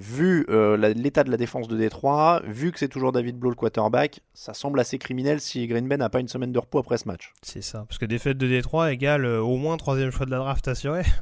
[0.00, 3.54] Vu euh, l'état de la défense de Détroit, vu que c'est toujours David Blow le
[3.54, 6.96] quarterback, ça semble assez criminel si Green Bay n'a pas une semaine de repos après
[6.98, 7.32] ce match.
[7.42, 7.84] C'est ça.
[7.86, 11.02] Parce que défaite de Détroit égale euh, au moins troisième choix de la draft assuré.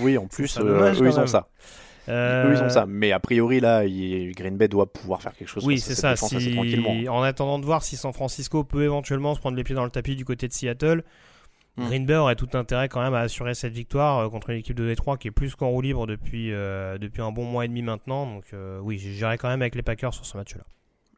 [0.00, 1.48] Oui, en plus, ça euh, dommage, eux, ils ont ça.
[2.08, 2.84] Euh, Eux, ils ont ça.
[2.86, 6.14] Mais a priori, là, il- Green Bay doit pouvoir faire quelque chose Oui, c'est ça.
[6.16, 6.54] Si...
[7.08, 9.90] En attendant de voir si San Francisco peut éventuellement se prendre les pieds dans le
[9.90, 11.02] tapis du côté de Seattle,
[11.76, 11.86] Hmm.
[11.86, 14.76] Green Bay aurait tout intérêt quand même à assurer cette victoire euh, contre une équipe
[14.76, 17.68] de Détroit qui est plus qu'en roue libre depuis, euh, depuis un bon mois et
[17.68, 18.26] demi maintenant.
[18.26, 20.64] Donc euh, oui, j'irai quand même avec les Packers sur ce match-là.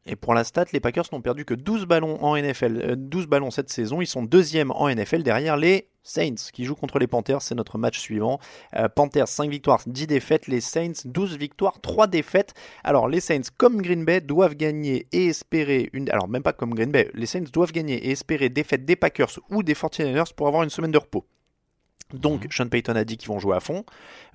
[0.07, 3.27] Et pour la stat, les Packers n'ont perdu que 12 ballons en NFL, euh, 12
[3.27, 3.99] ballons cette saison.
[4.01, 7.41] Ils sont deuxième en NFL derrière les Saints qui jouent contre les Panthers.
[7.41, 8.39] C'est notre match suivant.
[8.75, 10.47] Euh, Panthers 5 victoires, 10 défaites.
[10.47, 12.53] Les Saints 12 victoires, 3 défaites.
[12.85, 16.09] Alors les Saints comme Green Bay doivent gagner et espérer une...
[16.09, 17.11] Alors même pas comme Green Bay.
[17.13, 20.69] Les Saints doivent gagner et espérer défaite des Packers ou des 49ers pour avoir une
[20.69, 21.25] semaine de repos.
[22.13, 23.83] Donc Sean Payton a dit qu'ils vont jouer à fond.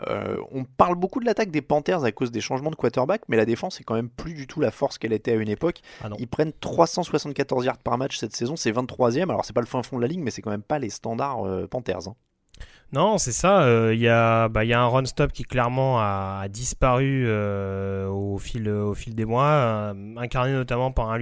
[0.08, 3.36] Euh, on parle beaucoup de l'attaque des Panthers à cause des changements de quarterback, mais
[3.36, 5.80] la défense est quand même plus du tout la force qu'elle était à une époque.
[6.04, 6.08] Ah.
[6.18, 9.22] Ils prennent 374 yards par match cette saison, c'est 23e.
[9.30, 10.90] Alors c'est pas le fin fond de la ligne, mais c'est quand même pas les
[10.90, 12.08] standards euh, Panthers.
[12.08, 12.14] hein.
[12.92, 13.62] Non, c'est ça.
[13.62, 17.24] euh, Il y, a, bah, il y a un run-stop qui clairement a, a disparu
[17.26, 21.21] euh, au, fil, au fil des mois, euh, incarné notamment par un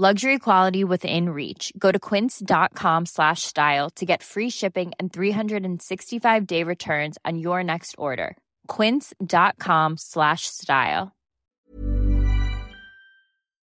[0.00, 1.72] Luxury quality within reach.
[1.76, 7.64] Go to quince.com slash style to get free shipping and 365 day returns on your
[7.64, 8.36] next order.
[8.68, 11.10] Quince.com slash style.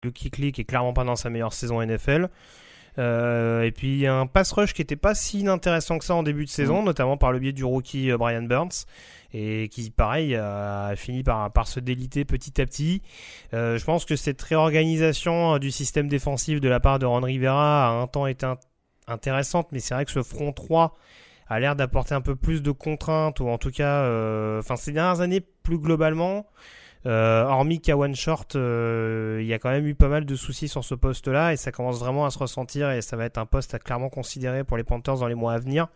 [0.02, 2.30] Le Kikli qui est clairement pas dans sa meilleure saison NFL.
[2.98, 6.44] Euh, et puis un pass rush qui était pas si inintéressant que ça en début
[6.44, 8.86] de saison, notamment par le biais du rookie euh, Brian Burns,
[9.32, 13.02] et qui, pareil, a fini par, par se déliter petit à petit.
[13.52, 17.88] Euh, je pense que cette réorganisation du système défensif de la part de Ron Rivera
[17.88, 18.58] a un temps été in-
[19.08, 20.96] intéressante, mais c'est vrai que ce front 3
[21.48, 24.92] a l'air d'apporter un peu plus de contraintes, ou en tout cas, euh, enfin ces
[24.92, 26.46] dernières années plus globalement,
[27.06, 30.68] euh, hormis Kawan Short, euh, il y a quand même eu pas mal de soucis
[30.68, 33.46] sur ce poste-là et ça commence vraiment à se ressentir et ça va être un
[33.46, 35.88] poste à clairement considérer pour les Panthers dans les mois à venir.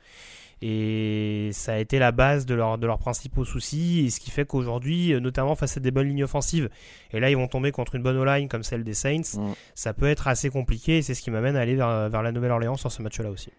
[0.61, 4.31] Et ça a été la base de, leur, de leurs principaux soucis et ce qui
[4.31, 6.69] fait qu'aujourd'hui, euh, notamment face à des bonnes lignes offensives,
[7.13, 9.53] et là ils vont tomber contre une bonne O-line comme celle des Saints, Mm.
[9.75, 12.33] ça peut être assez compliqué et c'est ce qui m'amène à aller vers, vers la
[12.33, 13.53] Nouvelle-Orléans sur ce match-là aussi.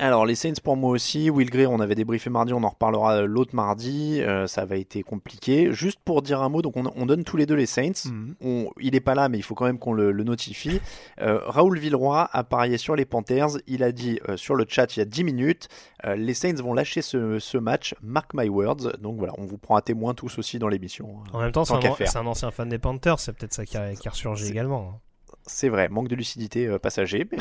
[0.00, 3.18] Alors les Saints pour moi aussi, Will Gray on avait débriefé mardi, on en reparlera
[3.18, 5.72] euh, l'autre mardi, euh, ça va été compliqué.
[5.72, 8.70] Juste pour dire un mot, donc on, on donne tous les deux les Saints, On-
[8.80, 10.80] il est pas là mais il faut quand même qu'on le, le notifie.
[11.20, 14.96] Euh, Raoul Villeroy a parié sur les Panthers, il a dit euh, sur le chat
[14.96, 15.68] il y a 10 minutes,
[16.16, 19.76] les Saints vont lâcher ce, ce match, mark my words, donc voilà, on vous prend
[19.76, 21.18] à témoin tous aussi dans l'émission.
[21.32, 24.08] En même temps, c'est un, ancien fan des Panthers, c'est peut-être ça qui a, qui
[24.08, 24.90] a ressurgi également.
[24.96, 25.00] hein.
[25.46, 27.38] C'est vrai, manque de lucidité passager, mais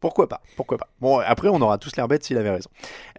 [0.00, 0.88] pourquoi pas, pourquoi pas.
[1.00, 2.70] Bon, après, on aura tous l'air bête s'il avait raison.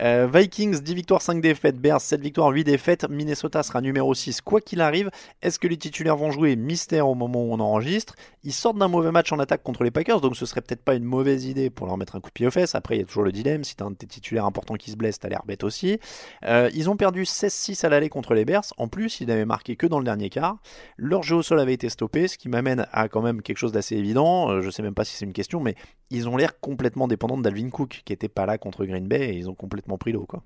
[0.01, 1.77] Euh, Vikings, 10 victoires, 5 défaites.
[1.77, 3.09] Bears, 7 victoires, 8 défaites.
[3.09, 5.09] Minnesota sera numéro 6, quoi qu'il arrive.
[5.41, 6.55] Est-ce que les titulaires vont jouer?
[6.55, 8.15] Mystère au moment où on enregistre.
[8.43, 10.95] Ils sortent d'un mauvais match en attaque contre les Packers, donc ce serait peut-être pas
[10.95, 12.75] une mauvaise idée pour leur mettre un coup de pied aux fesses.
[12.75, 14.91] Après, il y a toujours le dilemme, si t'as un de tes titulaires importants qui
[14.91, 15.99] se blesse, t'as l'air bête aussi.
[16.45, 18.63] Euh, ils ont perdu 16-6 à l'aller contre les Bears.
[18.77, 20.57] En plus, ils n'avaient marqué que dans le dernier quart.
[20.95, 23.73] Leur jeu au sol avait été stoppé, ce qui m'amène à quand même quelque chose
[23.73, 24.49] d'assez évident.
[24.49, 25.75] Euh, je sais même pas si c'est une question, mais
[26.09, 29.37] ils ont l'air complètement dépendants Dalvin Cook, qui était pas là contre Green Bay, et
[29.37, 30.43] ils ont complètement pris l'eau, quoi.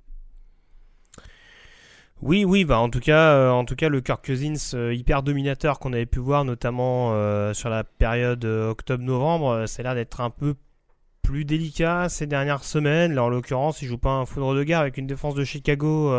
[2.22, 5.24] Oui, oui, bah en tout cas, euh, en tout cas, le Kirk Cousins euh, hyper
[5.24, 10.22] dominateur qu'on avait pu voir, notamment euh, sur la période octobre-novembre, ça a l'air d'être
[10.22, 10.56] un peu
[11.22, 13.14] plus délicat ces dernières semaines.
[13.14, 16.12] Là, en l'occurrence, il joue pas un foudre de guerre avec une défense de Chicago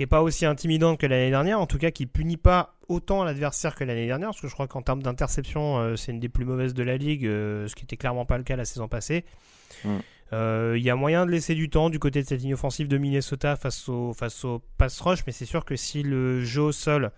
[0.00, 3.22] qui est pas aussi intimidante que l'année dernière, en tout cas qui punit pas autant
[3.22, 6.30] l'adversaire que l'année dernière, parce que je crois qu'en termes d'interception, euh, c'est une des
[6.30, 8.88] plus mauvaises de la ligue, euh, ce qui était clairement pas le cas la saison
[8.88, 9.26] passée.
[9.84, 9.98] Mm.
[10.32, 12.88] Euh, Il y a moyen de laisser du temps du côté de cette ligne offensive
[12.88, 16.62] de Minnesota face au, face au pass rush, mais c'est sûr que si le jeu
[16.62, 17.12] au sol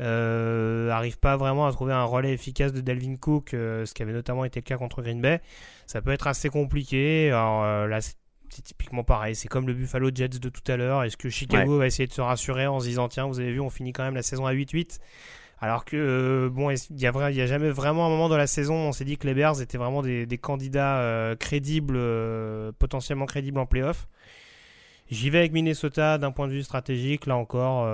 [0.00, 4.44] arrive pas vraiment à trouver un relais efficace de Delvin Cook, ce qui avait notamment
[4.44, 5.40] été le cas contre Green Bay,
[5.86, 7.28] ça peut être assez compliqué.
[7.28, 8.00] Alors là,
[8.50, 9.34] c'est typiquement pareil.
[9.34, 11.02] C'est comme le Buffalo Jets de tout à l'heure.
[11.04, 13.60] Est-ce que Chicago va essayer de se rassurer en se disant tiens, vous avez vu,
[13.60, 14.98] on finit quand même la saison à 8-8
[15.60, 18.28] alors que euh, bon, il y, a vrai- il y a jamais vraiment un moment
[18.28, 20.98] dans la saison où on s'est dit que les Bears étaient vraiment des, des candidats
[21.00, 24.06] euh, crédibles, euh, potentiellement crédibles en playoff.
[25.10, 27.26] J'y vais avec Minnesota d'un point de vue stratégique.
[27.26, 27.88] Là encore,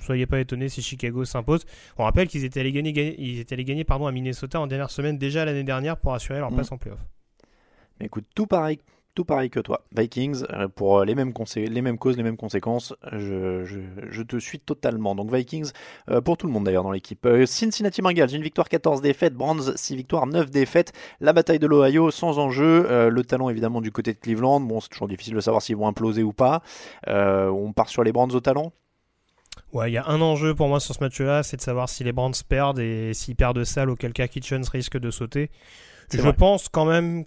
[0.00, 1.64] soyez pas étonnés si Chicago s'impose.
[1.98, 4.66] On rappelle qu'ils étaient allés gagner, gagner- ils étaient allés gagner pardon, à Minnesota en
[4.66, 6.54] dernière semaine déjà l'année dernière pour assurer leur Mm.
[6.54, 6.98] place en playoff.
[8.00, 8.80] Mais écoute, tout pareil,
[9.14, 9.84] tout pareil que toi.
[9.96, 14.22] Vikings, euh, pour euh, les mêmes, les mêmes causes, les mêmes conséquences, je, je, je
[14.22, 15.14] te suis totalement.
[15.14, 15.70] Donc Vikings,
[16.10, 17.24] euh, pour tout le monde d'ailleurs dans l'équipe.
[17.26, 19.34] Euh, Cincinnati Bengals, une victoire, 14 défaites.
[19.34, 20.92] Brands, 6 victoires, 9 défaites.
[21.20, 22.86] La bataille de l'Ohio, sans enjeu.
[22.90, 24.60] Euh, le talent évidemment du côté de Cleveland.
[24.60, 26.62] Bon, c'est toujours difficile de savoir s'ils vont imploser ou pas.
[27.06, 28.72] On part sur les Brands au talent?
[29.72, 32.04] Ouais, il y a un enjeu pour moi sur ce match-là, c'est de savoir si
[32.04, 35.50] les Brands perdent et s'ils perdent salle, auquel cas Kitchens risque de sauter.
[36.12, 36.32] Je vrai.
[36.34, 37.24] pense quand même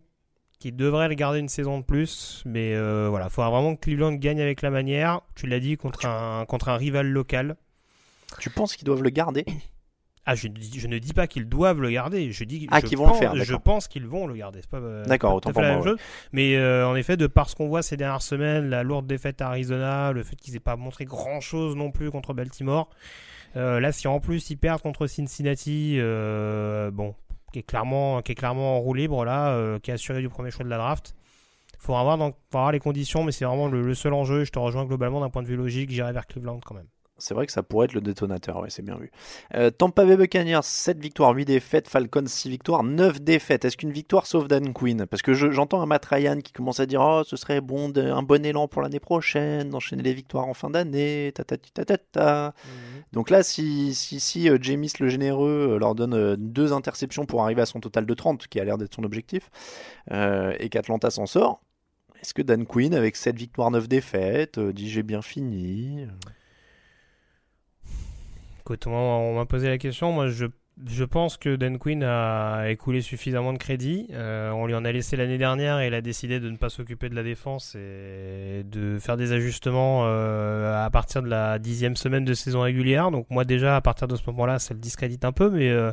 [0.60, 3.82] qu'ils devraient le garder une saison de plus, mais euh, voilà, il faudra vraiment que
[3.82, 5.22] Cleveland gagne avec la manière.
[5.36, 7.56] Tu l'as dit contre un contre un rival local.
[8.39, 9.46] Tu penses qu'ils doivent le garder?
[10.28, 12.32] Ah, je, ne dis- je ne dis pas qu'ils doivent le garder.
[12.32, 14.60] Je dis Ah, qu'ils vont le faire, Je pense qu'ils vont le garder.
[14.62, 15.98] C'est pas, euh, D'accord, autant pour moi, chose.
[16.32, 19.39] Mais euh, en effet, de par ce qu'on voit ces dernières semaines, la lourde défaite
[19.41, 22.89] à Arizona, le fait qu'ils n'aient pas montré grand chose non plus contre Baltimore.
[23.56, 27.13] euh, là, si en plus ils perdent contre Cincinnati, euh, bon,
[27.56, 30.28] qui est clairement, qui est clairement en roue libre là, euh, qui est assuré du
[30.28, 31.15] premier choix de la draft.
[31.74, 34.44] Il faudra voir, dans, faudra voir les conditions, mais c'est vraiment le seul enjeu.
[34.44, 35.89] Je te rejoins globalement d'un point de vue logique.
[35.89, 36.88] J'irai vers Cleveland quand même.
[37.17, 39.10] C'est vrai que ça pourrait être le détonateur, ouais, c'est bien vu.
[39.54, 41.88] Euh, Tampa Bay Buccaneers, 7 victoires, 8 défaites.
[41.88, 43.63] Falcons, 6 victoires, 9 défaites.
[43.63, 45.06] Est-ce qu'une victoire sauve Dan Quinn?
[45.06, 47.88] Parce que je- j'entends un Matt Ryan qui commence à dire Oh, ce serait bon,
[47.88, 51.32] de- un bon élan pour l'année prochaine, d'enchaîner les victoires en fin d'année.
[51.34, 52.54] Ta, ta, ta, ta, ta.
[53.13, 57.25] Donc là, si, si, si euh, Jamis le généreux euh, leur donne euh, deux interceptions
[57.25, 59.49] pour arriver à son total de 30, qui a l'air d'être son objectif,
[60.12, 61.62] euh, et qu'Atlanta s'en sort,
[62.21, 66.08] est-ce que Dan Quinn, avec 7 victoires, 9 défaites, euh, dit j'ai bien fini?
[68.65, 70.12] Écoute, on m'a posé la question.
[70.12, 70.47] Moi, je,
[70.88, 74.08] je pense que Dan Quinn a écoulé suffisamment de crédit.
[74.12, 76.69] Euh, on lui en a laissé l'année dernière et il a décidé de ne pas
[76.69, 81.95] s'occuper de la défense et de faire des ajustements euh, à partir de la dixième
[81.95, 83.12] semaine de saison régulière.
[83.12, 85.51] Donc moi, déjà, à partir de ce moment-là, ça le discrédite un peu.
[85.51, 85.91] Mais euh,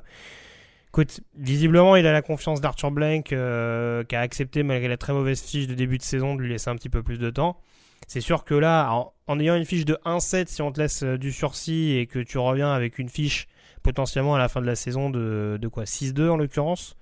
[0.89, 5.43] écoute, visiblement, il a la confiance d'Arthur Blank qui a accepté, malgré la très mauvaise
[5.43, 7.61] fiche de début de saison, de lui laisser un petit peu plus de temps.
[8.07, 11.03] C'est sûr que là, en, en ayant une fiche de 1-7, si on te laisse
[11.03, 13.47] euh, du sursis et que tu reviens avec une fiche
[13.83, 16.97] potentiellement à la fin de la saison de, de quoi 6-2 en l'occurrence.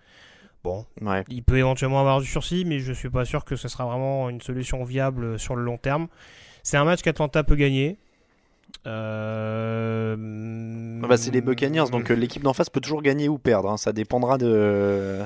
[0.62, 1.24] Bon, Ouais.
[1.28, 4.28] il peut éventuellement avoir du sursis, mais je suis pas sûr que ce sera vraiment
[4.30, 6.08] une solution viable sur le long terme.
[6.62, 7.96] C'est un match qu'Atlanta peut gagner.
[8.86, 10.16] Euh...
[11.02, 13.70] Ah bah, c'est les Buccaneers, donc euh, l'équipe d'en face peut toujours gagner ou perdre.
[13.70, 13.76] hein.
[13.76, 15.18] Ça dépendra de.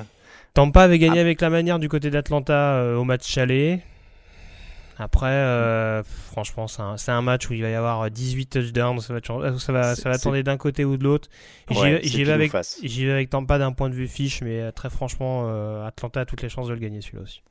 [0.53, 1.21] Tampa avait gagné Ah.
[1.21, 3.81] avec la manière du côté d'Atlanta euh, au match aller.
[4.97, 8.99] Après, euh, franchement, c'est un, c'est un match où il va y avoir 18 touchdowns.
[9.01, 11.27] Ça va, être- ça va, ça va tourner d'un côté ou de l'autre.
[11.69, 12.79] J'y Ouais, vais- J'y avec, face.
[12.81, 16.21] j'y vais avec Tampa d'un point de vue fiche, mais euh, très franchement, euh, Atlanta
[16.21, 17.41] a toutes les chances de le gagner celui-là aussi.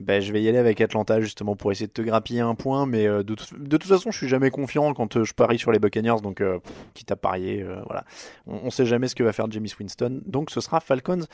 [0.00, 2.54] Eh Ben, je vais y aller avec Atlanta justement pour essayer de te grappiller un
[2.54, 5.34] point, mais euh, de, tout- de toute façon, je suis jamais confiant quand euh, je
[5.34, 6.60] parie sur les Buccaneers, donc euh,
[6.94, 8.04] quitte à parier, voilà.
[8.46, 11.24] On, on sait jamais ce que va faire James Winston, donc ce sera Falcons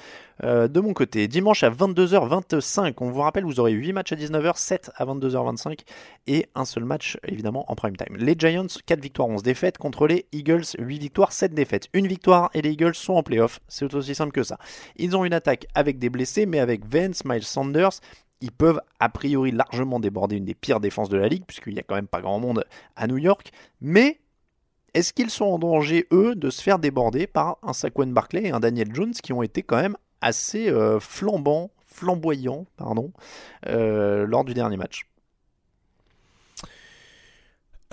[0.43, 1.29] de mon côté.
[1.29, 5.81] Dimanche à 22h25, on vous rappelle, vous aurez 8 matchs à 19h, 7 à 22h25
[6.27, 8.17] et un seul match évidemment en prime time.
[8.17, 11.89] Les Giants, 4 victoires, 11 défaites contre les Eagles, 8 victoires, 7 défaites.
[11.93, 14.59] Une victoire et les Eagles sont en playoff, c'est aussi simple que ça.
[14.97, 18.01] Ils ont une attaque avec des blessés, mais avec Vance, Miles Sanders,
[18.41, 21.81] ils peuvent a priori largement déborder une des pires défenses de la ligue, puisqu'il n'y
[21.81, 22.65] a quand même pas grand monde
[22.97, 23.53] à New York.
[23.81, 24.21] Mais
[24.95, 28.51] est-ce qu'ils sont en danger, eux, de se faire déborder par un Saquon Barkley et
[28.51, 32.67] un Daniel Jones qui ont été quand même assez euh, flambants, flamboyants,
[33.67, 35.07] euh, lors du dernier match?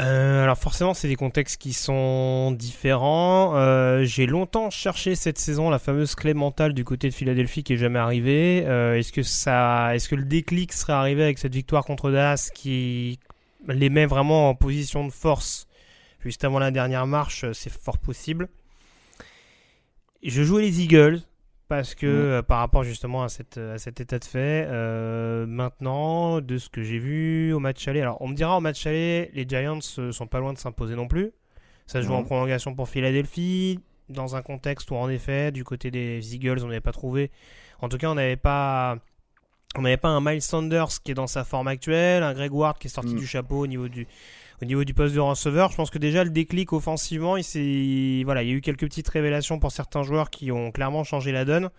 [0.01, 3.55] Euh, alors forcément, c'est des contextes qui sont différents.
[3.55, 7.73] Euh, J'ai longtemps cherché cette saison la fameuse clé mentale du côté de Philadelphie qui
[7.73, 8.63] est jamais arrivée.
[8.65, 12.49] Euh, est-ce que ça, est-ce que le déclic serait arrivé avec cette victoire contre Dallas
[12.53, 13.19] qui
[13.67, 15.67] les met vraiment en position de force
[16.23, 17.45] juste avant la dernière marche?
[17.53, 18.47] C'est fort possible.
[20.23, 21.19] Je jouais les Eagles
[21.71, 26.41] parce que euh, par rapport justement à, cette, à cet état de fait, euh, maintenant,
[26.41, 29.31] de ce que j'ai vu au match aller, alors on me dira au match aller,
[29.33, 31.31] les Giants euh, sont pas loin de s'imposer non plus.
[31.87, 33.79] Ça se joue en prolongation pour Philadelphie,
[34.09, 37.31] dans un contexte où en effet, du côté des Eagles, on n'avait pas trouvé.
[37.79, 38.97] En tout cas, on n'avait pas.
[39.77, 42.77] On n'avait pas un Miles Sanders qui est dans sa forme actuelle, un Greg Ward
[42.79, 43.19] qui est sorti Mhm.
[43.19, 44.05] du chapeau au niveau du,
[44.61, 48.43] Au niveau du poste de receveur, je pense que déjà le déclic offensivement, il, voilà,
[48.43, 51.45] il y a eu quelques petites révélations pour certains joueurs qui ont clairement changé la
[51.45, 51.69] donne.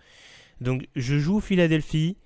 [0.59, 2.17] Donc je joue Philadelphie,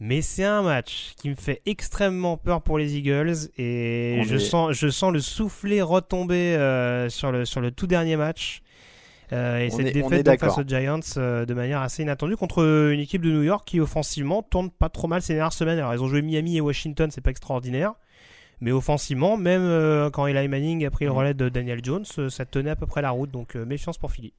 [0.00, 4.72] mais c'est un match qui me fait extrêmement peur pour les Eagles et je, sens,
[4.72, 8.62] je sens le soufflet retomber euh, sur, le, sur le tout dernier match.
[9.34, 13.20] Euh, et cette défaite face aux Giants euh, de manière assez inattendue contre une équipe
[13.20, 15.78] de New York qui offensivement tourne pas trop mal ces dernières semaines.
[15.78, 17.92] Alors ils ont joué Miami et Washington, c'est pas extraordinaire.
[18.60, 21.16] Mais offensivement, même euh, quand Eli Manning a pris le mm.
[21.16, 23.30] relais de Daniel Jones, ça tenait à peu près la route.
[23.30, 24.32] Donc méfiance pour Philly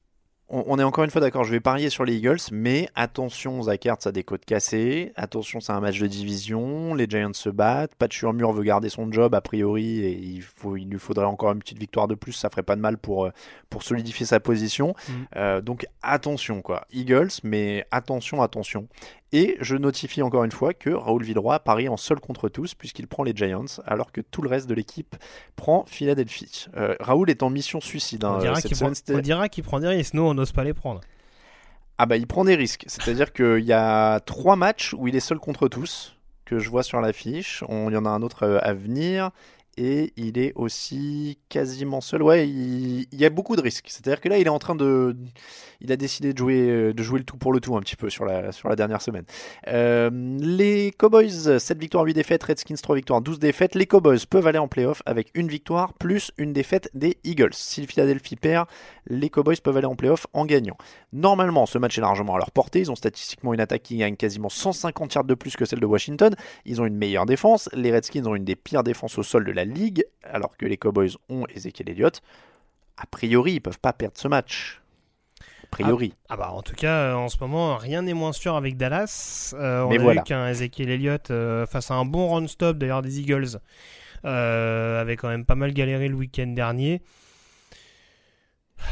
[0.52, 3.86] on, est encore une fois d'accord, je vais parier sur les Eagles, mais attention, Zach
[3.86, 7.94] Ertz a des côtes cassées, attention, c'est un match de division, les Giants se battent,
[7.94, 11.52] Pat Mur veut garder son job a priori, et il, faut, il lui faudrait encore
[11.52, 13.30] une petite victoire de plus, ça ferait pas de mal pour, euh,
[13.68, 14.94] pour solidifier sa position.
[15.08, 15.12] Mm.
[15.36, 16.84] Euh, donc attention, quoi.
[16.90, 18.88] Eagles, mais attention, attention.
[19.32, 23.06] Et je notifie encore une fois que Raoul Villeroy parie en seul contre tous puisqu'il
[23.06, 25.14] prend les Giants alors que tout le reste de l'équipe
[25.54, 26.66] prend Philadelphie.
[26.76, 28.24] Euh, Raoul est en mission suicide.
[28.24, 28.60] Hein, on, dira
[29.48, 31.00] qu'il prend, des risques, nous on n'ose pas les prendre.
[31.98, 35.20] Ah bah il prend des risques, c'est-à-dire qu'il y a trois matchs où il est
[35.20, 37.62] seul contre tous que je vois sur l'affiche.
[37.68, 39.30] Il y en a un autre euh, à venir
[39.80, 42.22] et il est aussi quasiment seul.
[42.22, 43.86] Ouais, il, y a beaucoup de risques.
[43.88, 45.16] C'est-à-dire que là, il est en train de,
[45.80, 47.96] il a décidé de jouer, euh, de jouer le tout pour le tout un petit
[47.96, 49.24] peu sur la, sur la dernière semaine.
[49.68, 53.74] Euh, les Cowboys, 7 victoires, 8 défaites, Redskins 3 victoires, 12 défaites.
[53.74, 57.54] Les Cowboys peuvent aller en playoff avec une victoire plus une défaite des Eagles.
[57.54, 58.66] Si Philadelphie perd,
[59.06, 60.76] les Cowboys peuvent aller en playoff en gagnant.
[61.14, 62.80] Normalement, ce match est largement à leur portée.
[62.80, 65.86] Ils ont statistiquement une attaque qui gagne quasiment 150 yards de plus que celle de
[65.86, 66.34] Washington.
[66.66, 67.70] Ils ont une meilleure défense.
[67.72, 70.76] Les Redskins ont une des pires défenses au sol de la ligue, alors que les
[70.76, 72.20] Cowboys ont Ezekiel Elliott.
[72.96, 74.82] A priori, ils peuvent pas perdre ce match.
[75.64, 76.12] A priori.
[76.28, 78.76] Ah, ah bah en tout cas, euh, en ce moment, rien n'est moins sûr avec
[78.76, 79.54] Dallas.
[79.58, 83.20] Euh, on a vu qu'un Ezekiel Elliott euh, face à un bon run-stop d'ailleurs des
[83.20, 83.58] Eagles
[84.22, 87.00] avait quand même pas mal galéré le week-end dernier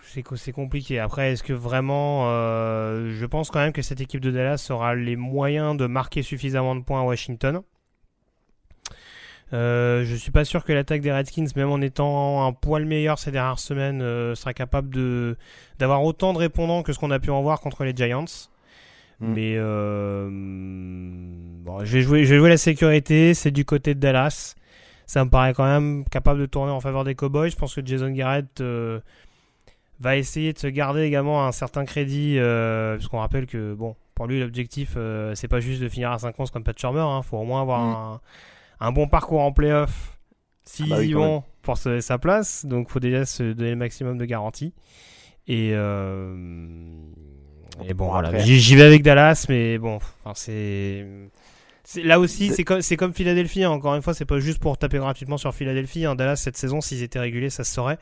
[0.00, 0.98] c'est compliqué.
[0.98, 5.16] Après, est-ce que vraiment, je pense quand même que cette équipe de Dallas aura les
[5.16, 7.60] moyens de marquer suffisamment de points à Washington?
[9.52, 13.18] Euh, je suis pas sûr que l'attaque des Redskins, même en étant un poil meilleur
[13.18, 15.36] ces dernières semaines, euh, sera capable de
[15.78, 18.24] d'avoir autant de répondants que ce qu'on a pu en voir contre les Giants.
[19.20, 19.32] Mm.
[19.32, 23.34] Mais euh, bon, je vais jouer, je vais jouer la sécurité.
[23.34, 24.56] C'est du côté de Dallas.
[25.06, 27.50] Ça me paraît quand même capable de tourner en faveur des Cowboys.
[27.50, 28.98] Je pense que Jason Garrett euh,
[30.00, 32.40] va essayer de se garder également un certain crédit,
[32.96, 34.98] puisqu'on rappelle que bon, pour lui l'objectif,
[35.34, 36.98] c'est pas juste de finir à 5 11 comme Pat Shermer.
[36.98, 37.22] Il hein.
[37.22, 37.94] faut au moins avoir mm.
[37.94, 38.20] un
[38.80, 40.18] un bon parcours en playoff
[40.64, 42.66] s'ils ah bah y vont pour sa place.
[42.66, 44.72] Donc, il faut déjà se donner le maximum de garanties.
[45.48, 46.34] Et, euh,
[47.84, 48.36] et bon, voilà.
[48.38, 49.98] J'y vais avec Dallas, mais bon,
[50.34, 51.06] c'est.
[52.02, 53.62] Là aussi, c'est comme, comme Philadelphie.
[53.62, 53.70] Hein.
[53.70, 56.04] Encore une fois, c'est pas juste pour taper gratuitement sur Philadelphie.
[56.04, 56.16] Hein.
[56.16, 57.98] Dallas, cette saison, s'ils étaient régulés, ça se saurait.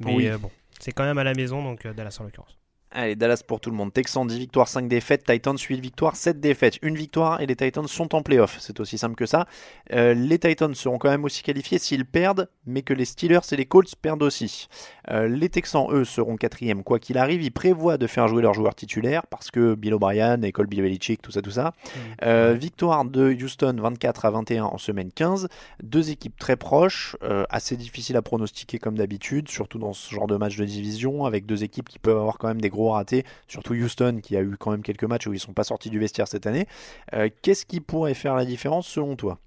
[0.00, 0.50] Mais euh, bon,
[0.80, 2.58] c'est quand même à la maison, donc euh, Dallas en l'occurrence.
[2.94, 3.90] Allez, Dallas pour tout le monde.
[3.90, 5.24] Texans 10 victoires, 5 défaites.
[5.24, 6.78] Titans 8 victoires, 7 défaites.
[6.82, 8.58] Une victoire et les Titans sont en playoff.
[8.60, 9.46] C'est aussi simple que ça.
[9.94, 13.56] Euh, les Titans seront quand même aussi qualifiés s'ils perdent, mais que les Steelers et
[13.56, 14.68] les Colts perdent aussi.
[15.10, 17.42] Euh, les Texans, eux, seront quatrième quoi qu'il arrive.
[17.42, 21.22] Ils prévoient de faire jouer leurs joueurs titulaires parce que Bill O'Brien et Colby Belichick,
[21.22, 21.72] tout ça, tout ça.
[21.72, 21.98] Mmh.
[22.24, 25.48] Euh, victoire de Houston 24 à 21 en semaine 15.
[25.82, 27.16] Deux équipes très proches,
[27.48, 31.46] assez difficiles à pronostiquer comme d'habitude, surtout dans ce genre de match de division, avec
[31.46, 34.56] deux équipes qui peuvent avoir quand même des gros raté, surtout Houston qui a eu
[34.58, 36.66] quand même quelques matchs où ils sont pas sortis du vestiaire cette année.
[37.14, 39.38] Euh, qu'est-ce qui pourrait faire la différence selon toi?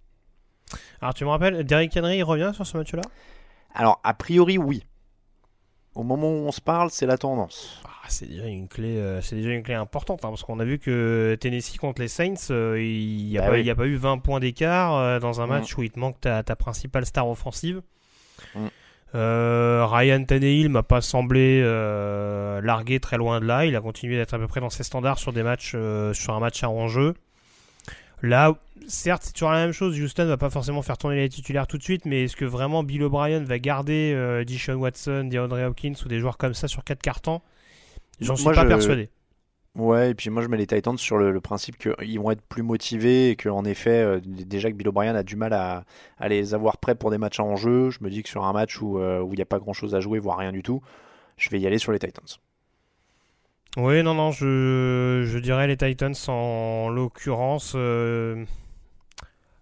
[1.02, 3.04] Alors tu me rappelles, Derrick Henry revient sur ce match-là?
[3.74, 4.84] Alors a priori oui.
[5.94, 7.82] Au moment où on se parle, c'est la tendance.
[7.86, 10.66] Ah, c'est déjà une clé, euh, c'est déjà une clé importante hein, parce qu'on a
[10.66, 14.18] vu que Tennessee contre les Saints, euh, il n'y a, bah a, pas eu 20
[14.18, 15.50] points d'écart dans un mm.
[15.50, 17.82] match où il te manque ta, ta principale star offensive.
[18.56, 18.68] Mm.
[19.16, 23.66] Euh, Ryan Tannehill m'a pas semblé euh, largué très loin de là.
[23.66, 26.34] Il a continué d'être à peu près dans ses standards sur des matchs, euh, sur
[26.34, 27.13] un match à enjeu.
[28.22, 28.55] Là,
[28.88, 29.99] certes, c'est toujours la même chose.
[29.99, 32.84] Houston va pas forcément faire tourner les titulaires tout de suite, mais est-ce que vraiment
[32.84, 36.84] Bill O'Brien va garder euh, Dishon Watson, DeAndre Hopkins ou des joueurs comme ça sur
[36.84, 37.41] quatre cartons?
[38.20, 39.09] J'en suis pas persuadé.
[39.76, 42.64] Ouais, et puis moi je mets les Titans sur le, principe qu'ils vont être plus
[42.64, 45.84] motivés et qu'en effet, euh, déjà que Bill O'Brien a du mal à,
[46.30, 48.82] les avoir prêts pour des matchs en jeu, je me dis que sur un match
[48.82, 50.82] où euh, il n'y a pas grand chose à jouer, voire rien du tout,
[51.36, 52.24] je vais y aller sur les Titans.
[53.76, 57.74] Oui, non, non, je, je dirais les Titans en l'occurrence.
[57.76, 58.46] Euh,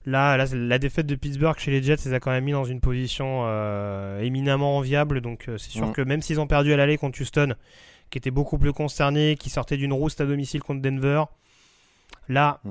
[0.06, 2.82] là, la défaite de Pittsburgh chez les Jets les a quand même mis dans une
[2.82, 3.48] position
[4.20, 5.94] éminemment enviable, donc c'est sûr mm.
[5.94, 7.56] que même s'ils ont perdu à l'aller contre Houston,
[8.14, 11.24] qui était beaucoup plus concerné, qui sortait d'une rouste à domicile contre Denver.
[12.30, 12.62] Là,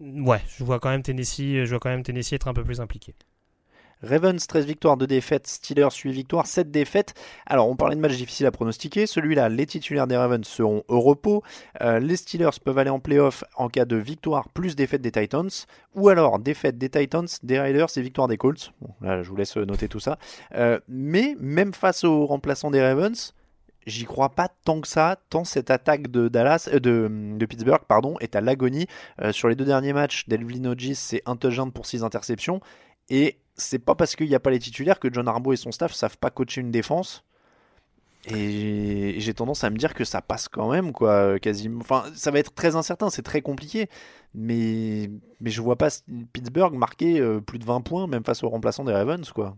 [0.00, 0.26] mm.
[0.26, 2.80] ouais, je vois quand même Tennessee, je vois quand même Tennessee être un peu plus
[2.80, 3.14] impliqué.
[4.02, 7.14] Ravens 13 victoires, 2 défaites, Steelers 8 victoires, 7 défaites.
[7.46, 11.00] Alors on parlait de matchs difficiles à pronostiquer, celui-là les titulaires des Ravens seront au
[11.00, 11.44] repos,
[11.80, 15.50] Euh, les Steelers peuvent aller en playoff en cas de victoire plus défaite des Titans,
[15.94, 18.72] ou alors défaite des Titans, des Raiders et victoire des Colts.
[18.80, 20.18] Bon, là je vous laisse noter tout ça.
[20.56, 23.34] Euh, mais même face aux remplaçants des Ravens,
[23.86, 27.82] j'y crois pas tant que ça, tant cette attaque de Dallas, euh, de, de Pittsburgh,
[27.86, 28.86] pardon, est à l'agonie.
[29.20, 32.60] Euh, sur les deux derniers matchs, Delvin Hodges c'est touchdown pour 6 interceptions,
[33.08, 35.72] et c'est pas parce qu'il n'y a pas les titulaires que John Harbaugh et son
[35.72, 37.24] staff savent pas coacher une défense.
[38.26, 41.80] Et j'ai tendance à me dire que ça passe quand même, quoi, quasiment.
[41.80, 43.90] Enfin, ça va être très incertain, c'est très compliqué,
[44.32, 45.10] mais
[45.40, 45.88] mais je vois pas
[46.32, 49.56] Pittsburgh marquer euh, plus de 20 points, même face aux remplaçants des Ravens, quoi.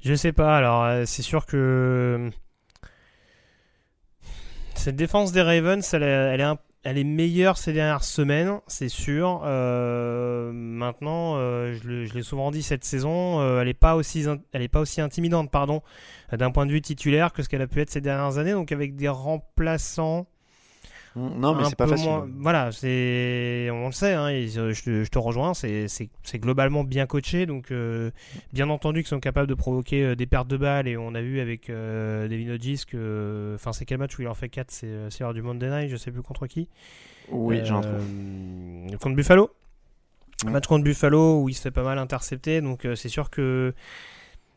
[0.00, 2.32] Je sais pas, alors c'est sûr que
[4.82, 9.42] cette défense des Ravens, elle est, meilleure ces dernières semaines, c'est sûr.
[9.44, 14.26] Euh, maintenant, euh, je l'ai souvent dit cette saison, euh, elle est pas aussi,
[14.72, 15.82] pas aussi intimidante, pardon,
[16.32, 18.50] d'un point de vue titulaire que ce qu'elle a pu être ces dernières années.
[18.50, 20.26] Donc avec des remplaçants.
[21.14, 22.08] Non, mais c'est pas facile.
[22.08, 25.86] moins- Voilà, c'est, on le sait, hein, et je, je te- rejoins, c'est,
[26.36, 28.10] globalement bien coaché, donc euh,
[28.52, 31.20] bien entendu qu'ils sont capables de provoquer euh, des pertes de balles, et on a
[31.20, 34.70] vu avec euh, Devin Hodges que, enfin c'est quel match où il en fait 4
[34.70, 36.68] c'est, euh, c'est lors du Monday Night, je sais plus contre qui.
[37.30, 37.82] Oui, j'ai un.
[37.84, 39.50] Euh, Contre Buffalo.
[40.46, 43.74] Un match contre Buffalo où il se fait pas mal intercepter, donc c'est sûr que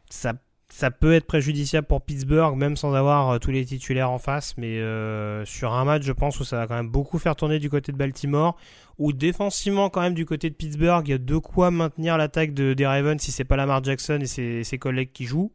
[0.10, 0.34] ça,
[0.70, 4.56] ça peut être préjudiciable pour Pittsburgh, même sans avoir euh, tous les titulaires en face.
[4.58, 7.60] Mais euh, sur un match, je pense où ça va quand même beaucoup faire tourner
[7.60, 8.58] du côté de Baltimore,
[8.98, 12.54] où défensivement, quand même, du côté de Pittsburgh, il y a de quoi maintenir l'attaque
[12.54, 15.52] de, des Ravens si c'est pas Lamar Jackson et ses collègues qui jouent.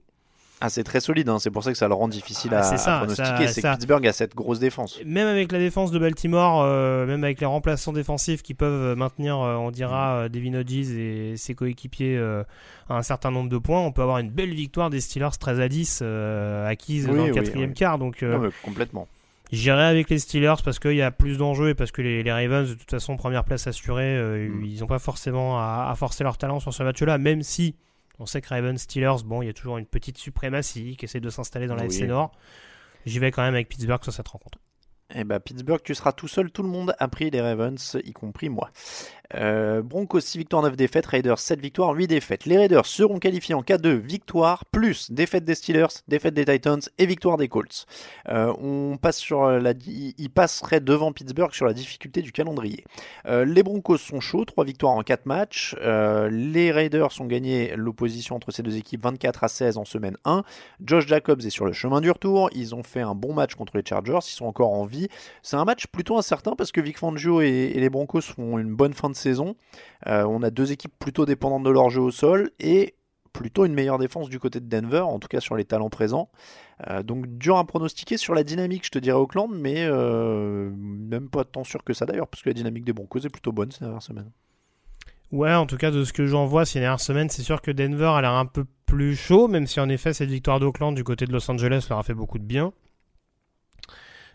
[0.63, 2.63] Ah, c'est très solide, hein, c'est pour ça que ça le rend difficile Ah, à,
[2.63, 3.49] c'est ça, à pronostiquer.
[3.49, 5.01] C'est que Pittsburgh a cette grosse défense.
[5.07, 9.39] Même avec la défense de Baltimore, euh, même avec les remplaçants défensifs qui peuvent maintenir,
[9.41, 12.43] euh, on dira, euh, Devin Hodges et ses coéquipiers euh,
[12.91, 15.61] à un certain nombre de points, on peut avoir une belle victoire des Steelers 13
[15.61, 17.75] à 10 euh, acquise Oui, dans le quatrième oui.
[17.77, 17.99] quart.
[17.99, 19.09] Donc euh, Non, complètement.
[19.53, 22.33] j'irai avec les Steelers parce qu'il y a plus d'enjeux et parce que les, les
[22.33, 24.65] Ravens, de toute façon, première place assurée, euh, Mm.
[24.67, 27.75] ils n'ont pas forcément à, à forcer leur talent sur ce match-là, même si
[28.19, 31.21] on sait que Ravens Steelers, bon, il y a toujours une petite suprématie qui essaie
[31.21, 31.95] de s'installer dans la Oui.
[31.95, 32.33] FC Nord.
[33.07, 34.59] J'y vais quand même avec Pittsburgh sur cette rencontre.
[35.15, 36.51] Eh ben, Pittsburgh, tu seras tout seul.
[36.53, 38.71] Tout le monde a pris les Ravens, y compris moi.
[39.37, 41.07] Euh, Broncos 6 victoires, 9 défaites.
[41.07, 42.47] Raiders 7 victoires, 8 défaites.
[42.47, 46.81] Les Raiders seront qualifiés en cas de victoire, plus défaite des Steelers, défaite des Titans
[46.99, 47.87] et victoire des Colts.
[48.29, 52.85] Euh, on passe sur di- ils passeraient devant Pittsburgh sur la difficulté du calendrier.
[53.27, 55.77] Euh, les Broncos sont chauds, 3 victoires en 4 matchs.
[55.81, 60.17] Euh, les Raiders ont gagné l'opposition entre ces deux équipes 24 à 16 en semaine
[60.25, 60.43] 1.
[60.85, 62.51] Josh Jacobs est sur le chemin du retour.
[62.53, 64.19] Ils ont fait un bon match contre les Chargers.
[64.27, 65.09] Ils sont encore en vie.
[65.43, 68.75] C'est un match plutôt incertain parce que Vic Fangio et, et les Broncos font une
[68.75, 69.55] bonne fin de saison.
[70.07, 72.95] Euh, on a deux équipes plutôt dépendantes de leur jeu au sol et
[73.33, 76.31] plutôt une meilleure défense du côté de Denver, en tout cas sur les talents présents.
[76.89, 81.29] Euh, donc dur à pronostiquer sur la dynamique, je te dirais Auckland, mais euh, même
[81.29, 83.71] pas tant sûr que ça d'ailleurs, parce que la dynamique des Broncos est plutôt bonne
[83.71, 84.31] ces dernières semaines.
[85.33, 87.71] Ouais, en tout cas, de ce que j'en vois ces dernières semaines, c'est sûr que
[87.71, 91.05] Denver a l'air un peu plus chaud, même si en effet, cette victoire d'Oakland du
[91.05, 92.73] côté de Los Angeles leur a fait beaucoup de bien.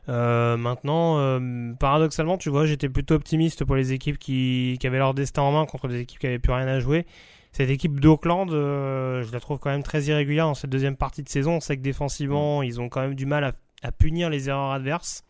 [0.08, 5.00] Euh, maintenant, euh, paradoxalement, tu vois, j'étais plutôt optimiste pour les équipes qui, qui avaient
[5.00, 7.06] leur destin en main contre des équipes qui avaient plus rien à jouer.
[7.52, 11.24] Cette équipe d'Oakland, euh, je la trouve quand même très irrégulière dans cette deuxième partie
[11.24, 11.54] de saison.
[11.54, 14.72] On sait que défensivement, ils ont quand même du mal à, à punir les erreurs
[14.72, 15.24] adverses.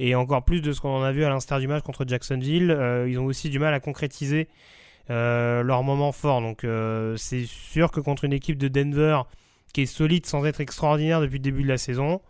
[0.00, 2.76] Et encore plus de ce qu'on en a vu à l'instar du match contre Jacksonville,
[3.06, 4.48] ils ont aussi du mal à concrétiser
[5.08, 6.40] leur moment fort.
[6.40, 6.66] Donc
[7.16, 9.20] c'est sûr que contre une équipe de Denver
[9.72, 12.20] qui est solide sans être extraordinaire depuis le début de la saison,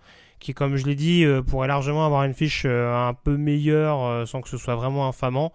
[0.45, 4.05] qui comme je l'ai dit euh, pourrait largement avoir une fiche euh, un peu meilleure
[4.05, 5.53] euh, sans que ce soit vraiment infamant.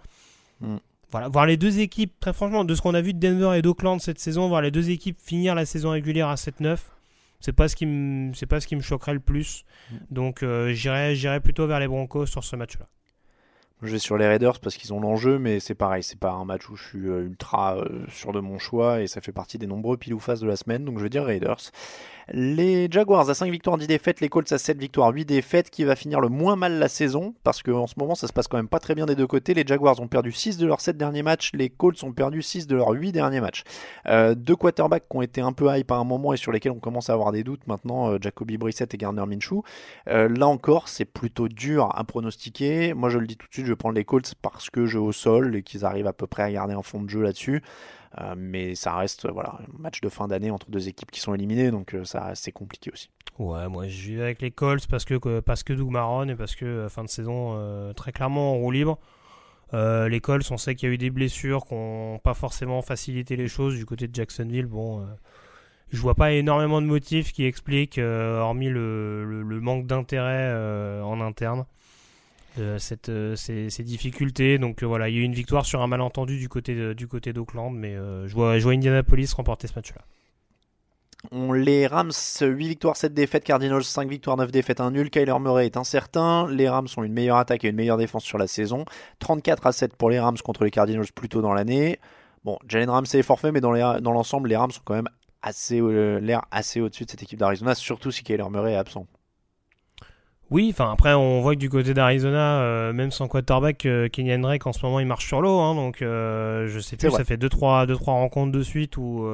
[0.62, 0.78] Mm.
[1.12, 3.62] Voilà, voir les deux équipes, très franchement, de ce qu'on a vu de Denver et
[3.62, 6.78] d'Oakland cette saison, voir les deux équipes finir la saison régulière à 7-9,
[7.40, 9.64] c'est pas ce qui me c'est pas ce qui me choquerait le plus.
[10.12, 12.88] Donc euh, j'irais j'irais plutôt vers les Broncos sur ce match-là.
[13.82, 16.44] Je vais sur les Raiders parce qu'ils ont l'enjeu, mais c'est pareil, c'est pas un
[16.44, 19.58] match où je suis euh, ultra euh, sûr de mon choix et ça fait partie
[19.58, 21.72] des nombreux pile de la semaine, donc je vais dire Raiders.
[22.32, 25.84] Les Jaguars à 5 victoires, 10 défaites, les Colts à 7 victoires, 8 défaites, qui
[25.84, 28.58] va finir le moins mal la saison, parce qu'en ce moment ça se passe quand
[28.58, 29.54] même pas très bien des deux côtés.
[29.54, 32.68] Les Jaguars ont perdu 6 de leurs 7 derniers matchs, les Colts ont perdu 6
[32.68, 33.64] de leurs 8 derniers matchs.
[34.08, 36.74] Euh, deux quarterbacks qui ont été un peu hype à un moment et sur lesquels
[36.74, 39.64] on commence à avoir des doutes maintenant, euh, Jacoby Brissett et Gardner Minshew.
[40.06, 42.94] Là encore, c'est plutôt dur à pronostiquer.
[42.94, 45.00] Moi je le dis tout de suite, je vais prendre les Colts parce que jeu
[45.00, 47.62] au sol et qu'ils arrivent à peu près à garder un fond de jeu là-dessus.
[48.18, 51.36] Euh, mais ça reste voilà, un match de fin d'année entre deux équipes qui sont
[51.36, 53.12] éliminées, donc euh, ça c'est compliqué aussi.
[53.38, 56.56] Ouais, moi je vais avec les Colts parce que, parce que Doug Marron et parce
[56.56, 58.98] que euh, fin de saison très clairement en roue libre.
[59.72, 63.36] Les Colts, on sait qu'il y a eu des blessures qui n'ont pas forcément facilité
[63.36, 64.66] les choses du côté de Jacksonville.
[64.66, 65.06] Bon,
[65.92, 70.52] je vois pas énormément de motifs qui expliquent, hormis le, manque d'intérêt
[71.04, 71.66] en interne,
[72.78, 74.58] cette, ces, ces, difficultés.
[74.58, 77.34] Donc voilà, il y a eu une victoire sur un malentendu du côté du côté
[77.34, 80.02] d'Auckland, mais je vois, Indianapolis remporter ce match-là.
[81.32, 85.10] Les Rams 8 victoires, 7 défaites, Cardinals 5 victoires, 9 défaites, 1 nul.
[85.10, 86.48] Kyler Murray est incertain.
[86.50, 88.86] Les Rams ont une meilleure attaque et une meilleure défense sur la saison.
[89.20, 92.00] 34 à 7 pour les Rams contre les Cardinals plus tôt dans l'année.
[92.46, 95.10] Bon, Jalen Ramsey est forfait, mais dans l'ensemble, les, Rams sont quand même
[95.42, 99.06] assez euh, l'air assez au-dessus de cette équipe d'Arizona, surtout si Kyler Murray est absent.
[100.52, 104.40] Oui, enfin après on voit que du côté d'Arizona, euh, même sans quarterback, euh, Kenyan
[104.40, 107.38] Drake en ce moment il marche sur l'eau, hein, donc je sais plus, ça fait
[107.38, 109.28] 2-3 deux, trois, rencontres de suite où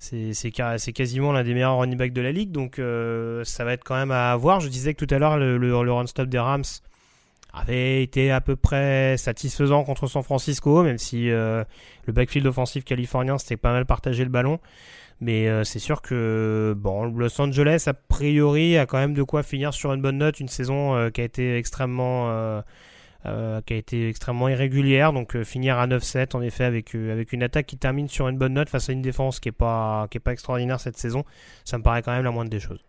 [0.00, 3.84] c'est quasiment l'un des meilleurs running backs de la ligue, donc euh, ça va être
[3.84, 4.60] quand même à voir.
[4.60, 6.64] Je disais que tout à l'heure, le, le, run stop des Rams
[7.52, 11.64] avait été à peu près satisfaisant contre San Francisco, même si euh,
[12.06, 14.58] le backfield offensif californien c'était pas mal partagé le ballon.
[15.20, 19.42] Mais euh, c'est sûr que bon, Los Angeles, a priori, a quand même de quoi
[19.42, 20.40] finir sur une bonne note.
[20.40, 22.62] Une saison qui a été extrêmement
[23.26, 25.12] euh, qui a été extrêmement irrégulière.
[25.12, 28.28] Donc euh, finir à 9-7 en effet avec, euh, avec une attaque qui termine sur
[28.28, 30.96] une bonne note face à une défense qui n'est pas, qui est pas extraordinaire cette
[30.96, 31.24] saison,
[31.66, 32.82] ça me paraît quand même la moindre des choses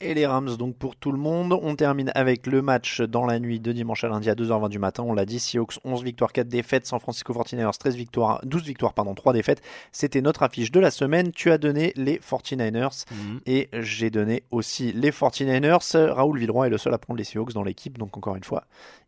[0.00, 1.58] et les Rams donc pour tout le monde.
[1.62, 4.78] On termine avec le match dans la nuit de dimanche à lundi à 2h20 du
[4.78, 5.02] matin.
[5.06, 8.94] On l'a dit, Seahawks 11 victoires, 4 défaites, San Francisco 49ers 13 victoires, 12 victoires,
[8.94, 9.62] pardon, 3 défaites.
[9.92, 11.32] C'était notre affiche de la semaine.
[11.32, 13.40] Tu as donné les 49ers mhm.
[13.46, 16.12] et j'ai donné aussi les 49ers.
[16.12, 18.64] Raoul Villeroy est le seul à prendre les Seahawks dans l'équipe, donc encore une fois,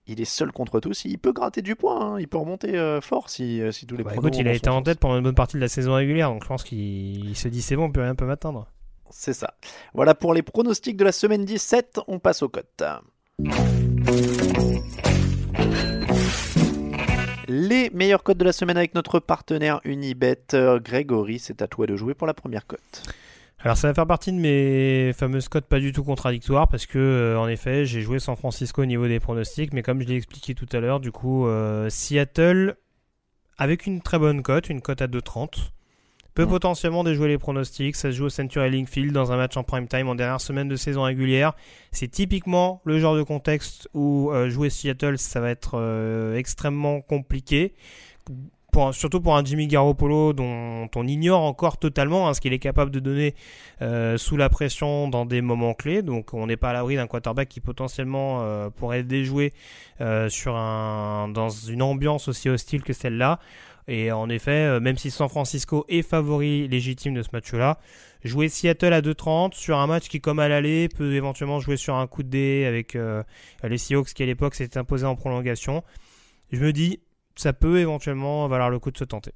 [0.07, 1.05] il est seul contre tous.
[1.05, 2.21] Il peut gratter du point, hein.
[2.21, 4.69] il peut remonter euh, fort si, euh, si tous les bah, Écoute, il a été
[4.69, 7.49] en tête pendant une bonne partie de la saison régulière, donc je pense qu'il se
[7.49, 8.67] dit c'est bon, on peut rien peut m'atteindre.
[9.11, 9.55] C'est ça.
[9.95, 12.01] Voilà pour les pronostics de la semaine 17.
[12.07, 12.83] On passe aux cotes.
[17.49, 20.47] Les meilleurs cotes de la semaine avec notre partenaire Unibet.
[20.53, 23.03] Grégory, c'est à toi de jouer pour la première cote.
[23.63, 26.99] Alors ça va faire partie de mes fameuses cotes pas du tout contradictoires parce que
[26.99, 30.17] euh, en effet j'ai joué San Francisco au niveau des pronostics mais comme je l'ai
[30.17, 32.77] expliqué tout à l'heure du coup euh, Seattle
[33.59, 35.73] avec une très bonne cote, une cote à 2,30
[36.35, 37.97] peut potentiellement déjouer les pronostics.
[37.97, 40.41] Ça se joue au Century Link Field dans un match en prime time en dernière
[40.41, 41.55] semaine de saison régulière.
[41.93, 47.01] C'est typiquement le genre de contexte où euh, jouer Seattle, ça va être euh, extrêmement
[47.01, 47.75] compliqué.
[48.93, 52.93] surtout pour un Jimmy Garoppolo dont on ignore encore totalement hein, ce qu'il est capable
[52.93, 53.35] de donner
[53.83, 56.03] euh, sous la pression dans des moments clés.
[56.03, 59.53] Donc on n'est pas à l'abri d'un quarterback qui potentiellement pourrait déjouer
[60.29, 63.41] sur un, dans une ambiance aussi hostile que celle-là.
[63.93, 67.81] Et en effet, euh, même si San Francisco est favori légitime de ce match-là,
[68.23, 71.97] jouer Seattle à 2-30 sur un match qui, comme à l'aller, peut éventuellement jouer sur
[71.97, 73.25] un coup de dé avec euh,
[73.65, 75.83] les Seahawks qui à l'époque s'étaient imposés en prolongation,
[76.53, 77.01] je me dis,
[77.35, 79.33] ça peut éventuellement valoir le coup de se tenter.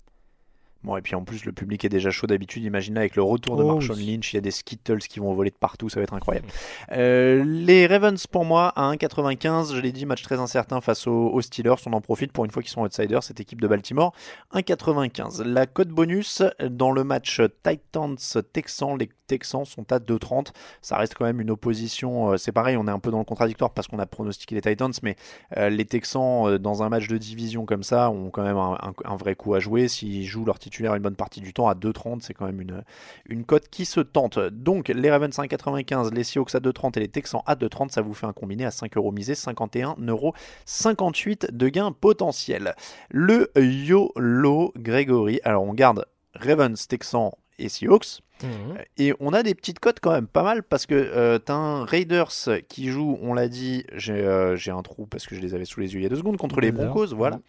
[0.84, 2.62] Bon, et puis en plus, le public est déjà chaud d'habitude.
[2.62, 5.32] Imagine avec le retour de oh, Marshall Lynch, il y a des Skittles qui vont
[5.32, 6.46] voler de partout, ça va être incroyable.
[6.92, 11.40] Euh, les Ravens, pour moi, à 1,95, je l'ai dit, match très incertain face aux,
[11.40, 11.74] Steelers.
[11.86, 14.12] On en profite pour une fois qu'ils sont outsiders, cette équipe de Baltimore.
[14.52, 15.42] 1,95.
[15.42, 20.48] La cote bonus dans le match Titans-Texans, les Texans sont à 2,30.
[20.82, 22.32] Ça reste quand même une opposition.
[22.32, 24.60] Euh, c'est pareil, on est un peu dans le contradictoire parce qu'on a pronostiqué les
[24.60, 25.16] Titans, mais
[25.56, 29.34] euh, les Texans, dans un match de division comme ça, ont quand même un, vrai
[29.34, 29.88] coup à jouer.
[29.88, 32.20] S'ils jouent leur titre une bonne partie du temps à 2,30.
[32.22, 32.82] C'est quand même une,
[33.26, 34.38] une cote qui se tente.
[34.38, 38.14] Donc les Ravens 5,95, les Seahawks à 2,30 et les Texans à 2,30, ça vous
[38.14, 40.34] fait un combiné à 5 euros misé, 51 euros
[40.66, 42.74] 58 de gain potentiel.
[43.10, 48.20] Le YOLO Grégory, alors on garde Ravens, Texans et Seahawks.
[48.44, 48.78] Mhm.
[48.98, 51.84] Et on a des petites cotes quand même pas mal parce que euh, t'as un
[51.84, 52.32] Raiders
[52.68, 55.80] qui joue, on l'a dit, euh, j'ai un trou parce que je les avais sous
[55.80, 57.40] les yeux il y a deux secondes contre les Broncos, voilà.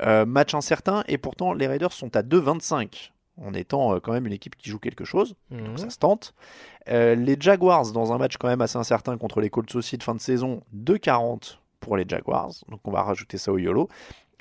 [0.00, 4.32] Euh, match incertain et pourtant les Raiders sont à 2,25 en étant quand même une
[4.34, 5.78] équipe qui joue quelque chose, donc mhm.
[5.78, 6.34] ça se tente.
[6.86, 10.14] les Jaguars dans un match quand même assez incertain contre les Colts aussi de fin
[10.14, 13.88] de saison, 2,40 pour les Jaguars, donc on va rajouter ça au YOLO.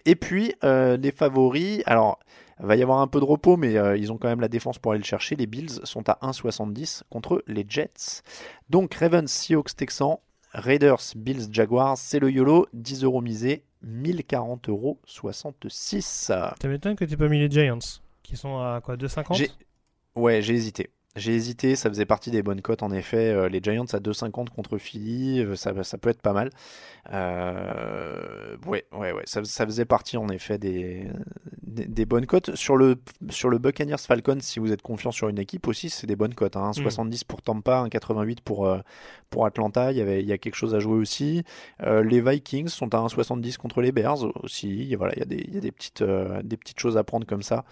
[0.10, 2.20] Et puis les favoris, alors
[2.60, 4.50] il va y avoir un peu de repos, mais euh, ils ont quand même la
[4.50, 5.36] défense pour aller le chercher.
[5.36, 8.22] Les Bills sont à 1,70 contre les Jets.
[8.70, 10.18] Donc Ravens, Seahawks, Texans,
[10.52, 16.06] Raiders, Bills, Jaguars, c'est le YOLO, 10 euros misés, 1040 euros 66.
[16.06, 17.80] Ça m'étonne que tu pas mis les Giants,
[18.24, 19.52] qui sont à quoi 2,50
[20.16, 20.90] Ouais, j'ai hésité.
[21.16, 23.32] J'ai hésité, ça faisait partie des bonnes cotes en effet.
[23.32, 26.52] Euh, les Giants à 2,50 contre Philly, euh, ça, ça, peut être pas mal.
[27.12, 31.08] Euh, ouais, ouais, ouais, ça, ça, faisait partie en effet des,
[31.64, 32.56] des, bonnes cotes.
[32.56, 36.06] Sur le, sur le Buccaneers Falcons, si vous êtes confiant sur une équipe aussi, c'est
[36.06, 36.56] des bonnes cotes.
[36.56, 36.74] Hein.
[36.74, 37.28] 70 mm.
[37.28, 38.72] pour Tampa, 1,88 pour,
[39.32, 41.44] pour Atlanta, il y, avait, il y a quelque chose à jouer aussi.
[41.84, 44.94] les Vikings sont à 1,70 contre les Bears aussi.
[44.94, 47.26] Voilà, il y a des, il y a des, petites, des petites choses à prendre
[47.26, 47.66] comme ça.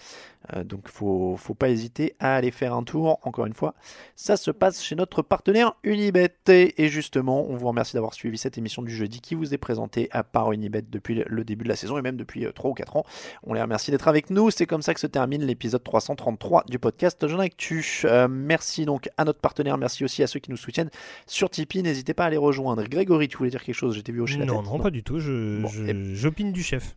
[0.66, 3.20] donc faut, faut pas hésiter à aller faire un tour.
[3.28, 3.76] Encore une fois,
[4.16, 6.34] ça se passe chez notre partenaire Unibet.
[6.48, 10.10] Et justement, on vous remercie d'avoir suivi cette émission du jeudi qui vous est présentée
[10.12, 12.74] à part Unibet depuis le début de la saison et même depuis 3 euh, ou
[12.74, 13.06] 4 ans.
[13.44, 14.50] On les remercie d'être avec nous.
[14.50, 18.02] C'est comme ça que se termine l'épisode 333 du podcast Jean Actu.
[18.06, 19.78] Euh, merci donc à notre partenaire.
[19.78, 20.90] Merci aussi à ceux qui nous soutiennent
[21.26, 21.84] sur Tipeee.
[21.84, 22.84] N'hésitez pas à les rejoindre.
[22.84, 23.96] Grégory, tu voulais dire quelque chose?
[23.96, 25.20] J'étais vu hocher la non, Non, pas du tout.
[25.20, 26.96] J'opine du chef.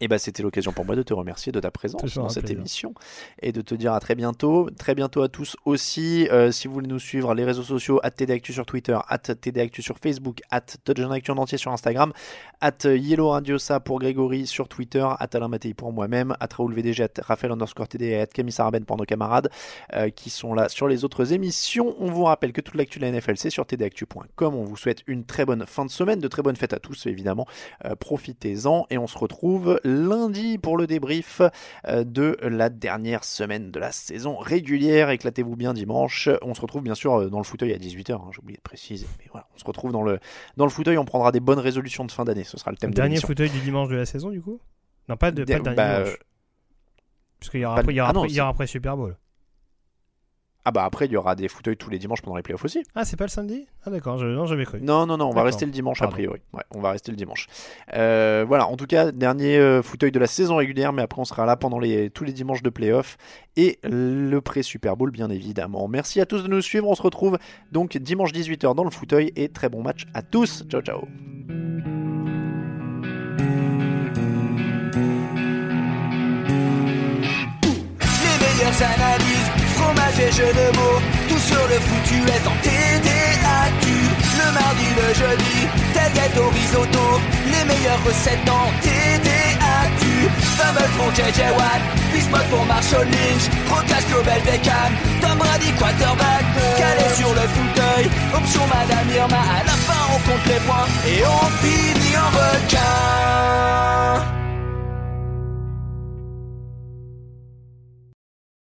[0.00, 2.94] Et bah, c'était l'occasion pour moi de te remercier de ta présence dans cette émission
[3.42, 4.70] et de te dire à très bientôt.
[4.70, 6.28] Très bientôt à tous aussi.
[6.30, 9.82] Euh, si vous voulez nous suivre, les réseaux sociaux, at TDActu sur Twitter, at TDActu
[9.82, 12.12] sur Facebook, at Actu en entier sur Instagram,
[12.60, 17.02] at Yellow Radiosa pour Grégory sur Twitter, at Alain Mattei pour moi-même, at Raoul VDG,
[17.02, 19.50] at Raphaël underscore TD et at Camille Saraben pour nos camarades
[19.94, 21.96] euh, qui sont là sur les autres émissions.
[21.98, 24.54] On vous rappelle que toute l'actu de la NFL, c'est sur tdactu.com.
[24.54, 27.06] On vous souhaite une très bonne fin de semaine, de très bonnes fêtes à tous
[27.06, 27.46] évidemment.
[27.84, 31.42] Euh, profitez-en et on se retrouve lundi pour le débrief
[31.86, 35.10] euh, de la dernière semaine de la saison régulière.
[35.10, 36.28] Éclatez-vous bien dimanche.
[36.42, 38.62] On se retrouve bien sûr euh, dans le fauteuil à 18h, hein, j'ai oublié de
[38.62, 39.06] préciser.
[39.18, 40.18] Mais voilà, on se retrouve dans le,
[40.56, 42.44] dans le fauteuil, on prendra des bonnes résolutions de fin d'année.
[42.44, 44.60] Ce sera le thème Dernier fauteuil du dimanche de la saison du coup?
[45.08, 46.18] Non, pas, de, pas le dernier bah, dimanche.
[47.40, 49.16] Parce qu'il y aura, après, il y aura, ah il y aura après Super Bowl.
[50.68, 52.82] Ah bah après il y aura des fauteuils tous les dimanches pendant les playoffs aussi.
[52.94, 53.66] Ah c'est pas le samedi?
[53.86, 54.26] Ah d'accord, je...
[54.26, 54.82] non j'avais cru.
[54.82, 56.40] Non non non, on va rester le dimanche a priori.
[56.52, 57.46] Ouais, on va rester le dimanche.
[57.94, 61.24] Euh, voilà, en tout cas dernier euh, fauteuil de la saison régulière, mais après on
[61.24, 63.16] sera là pendant les tous les dimanches de playoffs
[63.56, 65.88] et le pré Super Bowl bien évidemment.
[65.88, 67.38] Merci à tous de nous suivre, on se retrouve
[67.72, 70.64] donc dimanche 18h dans le fauteuil et très bon match à tous.
[70.68, 71.08] Ciao ciao.
[80.16, 83.84] Et jeux de mots, tout sur le foutu est en TDAQ.
[84.40, 85.58] Le mardi, le jeudi,
[85.92, 90.02] tel gâteau risotto, les meilleures recettes dans TDAQ.
[90.56, 91.82] Fumble pour JJ Watt,
[92.12, 96.44] Bismuth pour Marshall Lynch, Rocas Global Beckham, Tom Brady quarterback,
[96.78, 101.22] calé sur le fauteuil, option Madame Irma, à la fin on compte les points et
[101.26, 102.88] on finit en requin.